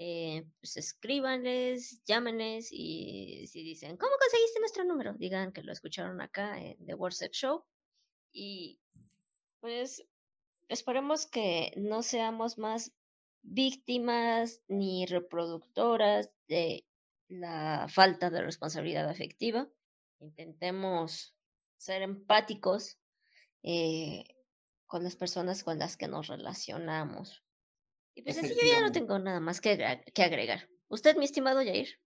[0.00, 5.14] Eh, pues escríbanles, llámenles y si dicen, ¿cómo conseguiste nuestro número?
[5.14, 7.64] Digan que lo escucharon acá en The WhatsApp Show.
[8.32, 8.78] Y
[9.58, 10.06] pues
[10.68, 12.92] esperemos que no seamos más
[13.42, 16.86] víctimas ni reproductoras de
[17.28, 19.68] la falta de responsabilidad afectiva.
[20.20, 21.34] Intentemos
[21.76, 22.98] ser empáticos
[23.62, 24.24] eh,
[24.86, 27.44] con las personas con las que nos relacionamos.
[28.14, 30.68] Y pues así yo ya no tengo nada más que, que agregar.
[30.88, 32.00] ¿Usted, mi estimado Jair?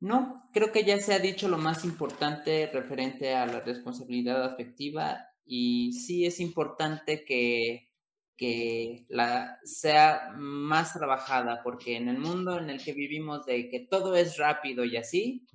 [0.00, 5.26] No, creo que ya se ha dicho lo más importante referente a la responsabilidad afectiva
[5.44, 7.88] y sí es importante que
[8.36, 13.80] que la, sea más trabajada, porque en el mundo en el que vivimos de que
[13.80, 15.46] todo es rápido y así,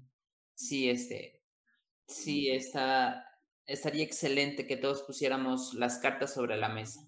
[0.54, 1.42] sí, este,
[2.08, 3.26] sí está,
[3.66, 7.02] estaría excelente que todos pusiéramos las cartas sobre la mesa.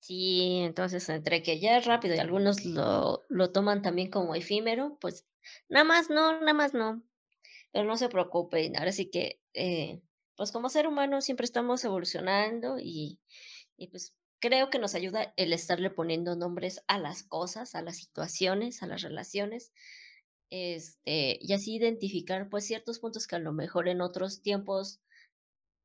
[0.00, 4.98] Sí, entonces entre que ya es rápido y algunos lo, lo toman también como efímero,
[5.00, 5.26] pues
[5.68, 7.02] nada más no, nada más no.
[7.72, 10.00] Pero no se preocupen, ahora sí que, eh,
[10.36, 13.18] pues como ser humano siempre estamos evolucionando y,
[13.76, 17.96] y pues creo que nos ayuda el estarle poniendo nombres a las cosas, a las
[17.96, 19.72] situaciones, a las relaciones,
[20.50, 25.00] este, y así identificar pues ciertos puntos que a lo mejor en otros tiempos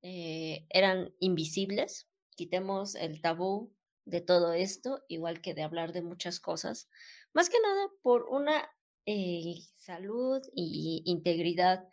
[0.03, 2.07] eh, eran invisibles.
[2.35, 3.73] Quitemos el tabú
[4.05, 6.89] de todo esto, igual que de hablar de muchas cosas,
[7.33, 8.69] más que nada por una
[9.05, 11.87] eh, salud y integridad,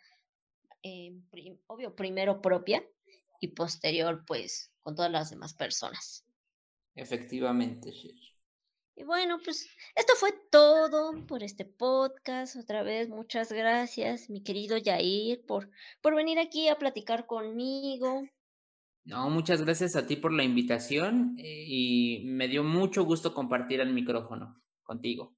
[0.83, 1.19] eh,
[1.67, 2.83] obvio, primero propia
[3.39, 6.28] y posterior pues con todas las demás personas.
[6.99, 8.15] Efectivamente, Sher.
[8.95, 12.57] Y bueno, pues esto fue todo por este podcast.
[12.57, 15.69] Otra vez, muchas gracias, mi querido Yair, por,
[16.01, 18.27] por venir aquí a platicar conmigo.
[19.05, 23.79] No, muchas gracias a ti por la invitación eh, y me dio mucho gusto compartir
[23.79, 25.33] el micrófono contigo.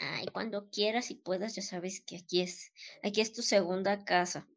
[0.00, 2.72] Ay, cuando quieras y puedas, ya sabes que aquí es,
[3.04, 4.48] aquí es tu segunda casa.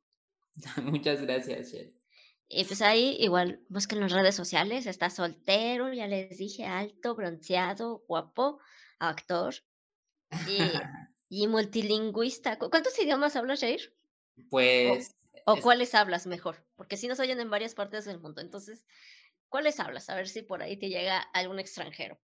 [0.84, 2.03] muchas gracias, Sher.
[2.48, 8.04] Y pues ahí igual busquen las redes sociales, está soltero, ya les dije, alto, bronceado,
[8.08, 8.60] guapo,
[9.00, 9.56] actor
[10.48, 10.60] y,
[11.30, 12.60] y multilingüista.
[12.60, 13.94] ¿Cuántos idiomas hablas, Jair?
[14.50, 15.16] Pues...
[15.46, 16.66] ¿O, cuáles hablas mejor?
[16.76, 18.86] Porque si nos oyen en varias partes del mundo, entonces,
[19.50, 20.10] ¿cuáles hablas?
[20.10, 22.18] A ver si por ahí te llega algún extranjero.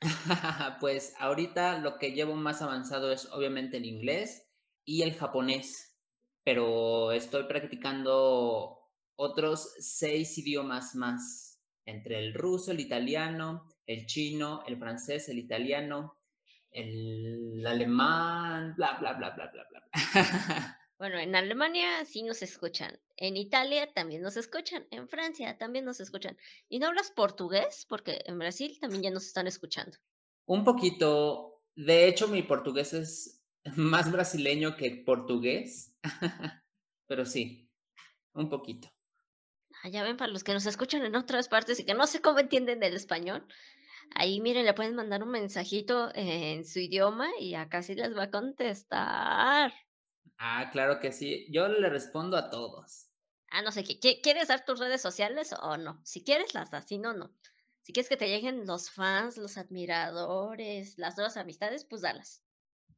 [0.80, 4.48] pues ahorita lo que llevo más avanzado es obviamente el inglés
[4.84, 5.96] y el japonés,
[6.44, 8.81] pero estoy practicando
[9.22, 16.18] otros seis idiomas más, entre el ruso, el italiano, el chino, el francés, el italiano,
[16.70, 19.82] el alemán, bla, bla, bla, bla, bla, bla.
[20.98, 25.98] Bueno, en Alemania sí nos escuchan, en Italia también nos escuchan, en Francia también nos
[25.98, 26.38] escuchan.
[26.68, 27.86] ¿Y no hablas portugués?
[27.88, 29.98] Porque en Brasil también ya nos están escuchando.
[30.46, 33.42] Un poquito, de hecho mi portugués es
[33.76, 35.96] más brasileño que portugués,
[37.08, 37.68] pero sí,
[38.34, 38.88] un poquito.
[39.82, 42.20] Ah, ya ven, para los que nos escuchan en otras partes y que no sé
[42.20, 43.46] cómo entienden el español,
[44.14, 48.24] ahí miren, le pueden mandar un mensajito en su idioma y acá sí les va
[48.24, 49.72] a contestar.
[50.38, 51.46] Ah, claro que sí.
[51.50, 53.08] Yo le respondo a todos.
[53.48, 56.00] Ah, no sé, ¿quieres dar tus redes sociales o no?
[56.04, 57.34] Si quieres, las das, si no, no.
[57.82, 62.42] Si quieres que te lleguen los fans, los admiradores, las nuevas amistades, pues dalas.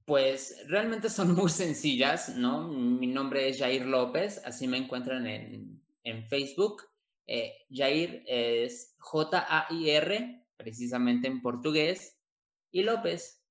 [0.04, 2.68] Pues realmente son muy sencillas, ¿no?
[2.68, 5.73] Mi nombre es Jair López, así me encuentran en
[6.04, 6.84] en Facebook.
[7.26, 12.16] Eh, Jair es J-A-I-R, precisamente en portugués,
[12.70, 13.42] y López.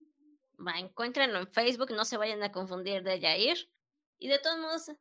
[0.66, 3.58] Va, encuéntrenlo en Facebook, no se vayan a confundir de Jair.
[4.20, 4.92] Y de todos modos,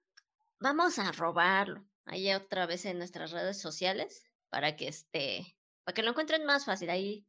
[0.59, 6.03] vamos a robarlo ahí otra vez en nuestras redes sociales para que este, para que
[6.03, 6.91] lo encuentren más fácil.
[6.91, 7.27] Ahí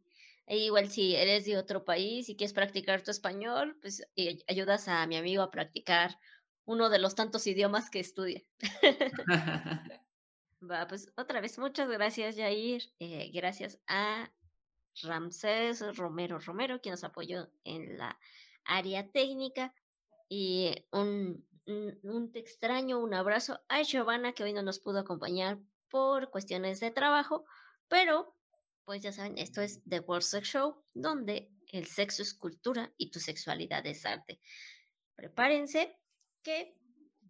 [0.47, 5.05] igual si eres de otro país y quieres practicar tu español, pues eh, ayudas a
[5.07, 6.17] mi amigo a practicar
[6.65, 8.43] uno de los tantos idiomas que estudia.
[10.69, 12.83] Va, pues otra vez, muchas gracias, Jair.
[12.99, 14.31] Eh, gracias a
[15.01, 18.17] Ramsés Romero Romero, quien nos apoyó en la
[18.63, 19.73] área técnica.
[20.29, 25.59] Y un, un, extraño, un abrazo a Giovanna, que hoy no nos pudo acompañar
[25.89, 27.45] por cuestiones de trabajo,
[27.87, 28.35] pero
[28.85, 33.11] pues ya saben, esto es The World Sex Show, donde el sexo es cultura y
[33.11, 34.39] tu sexualidad es arte.
[35.15, 35.97] Prepárense
[36.41, 36.75] que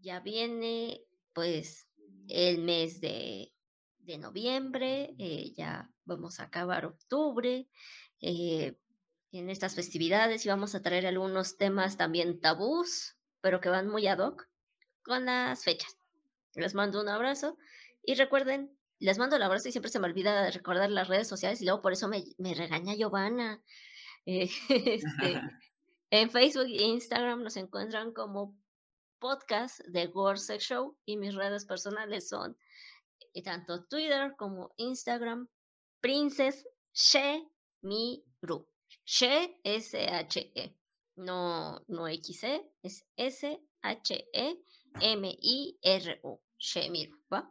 [0.02, 1.04] ya viene
[1.34, 1.88] pues
[2.28, 3.54] el mes de,
[4.00, 7.68] de noviembre, eh, ya vamos a acabar octubre,
[8.22, 8.78] eh,
[9.32, 14.08] en estas festividades y vamos a traer algunos temas también tabús, pero que van muy
[14.08, 14.48] ad hoc
[15.04, 15.98] con las fechas.
[16.54, 17.58] Les mando un abrazo
[18.04, 21.62] y recuerden, les mando el abrazo y siempre se me olvida recordar las redes sociales
[21.62, 23.62] y luego por eso me, me regaña Giovanna.
[24.26, 25.42] Eh, este,
[26.12, 28.56] en Facebook e Instagram nos encuentran como
[29.24, 32.58] podcast de World Sex Show y mis redes personales son
[33.34, 35.48] eh, tanto Twitter como Instagram,
[36.02, 37.48] Princess She
[37.84, 38.22] Mi.
[39.06, 40.78] She S-H-E.
[41.16, 43.62] No, no X-E, es S-H-E-M-I-R-U.
[46.60, 47.50] Shemiru, ¿va?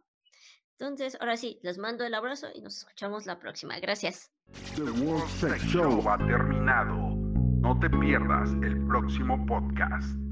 [0.79, 3.79] Entonces, ahora sí, les mando el abrazo y nos escuchamos la próxima.
[3.79, 4.31] Gracias.
[4.75, 7.17] The World Sex Show ha terminado.
[7.61, 10.32] No te pierdas el próximo podcast.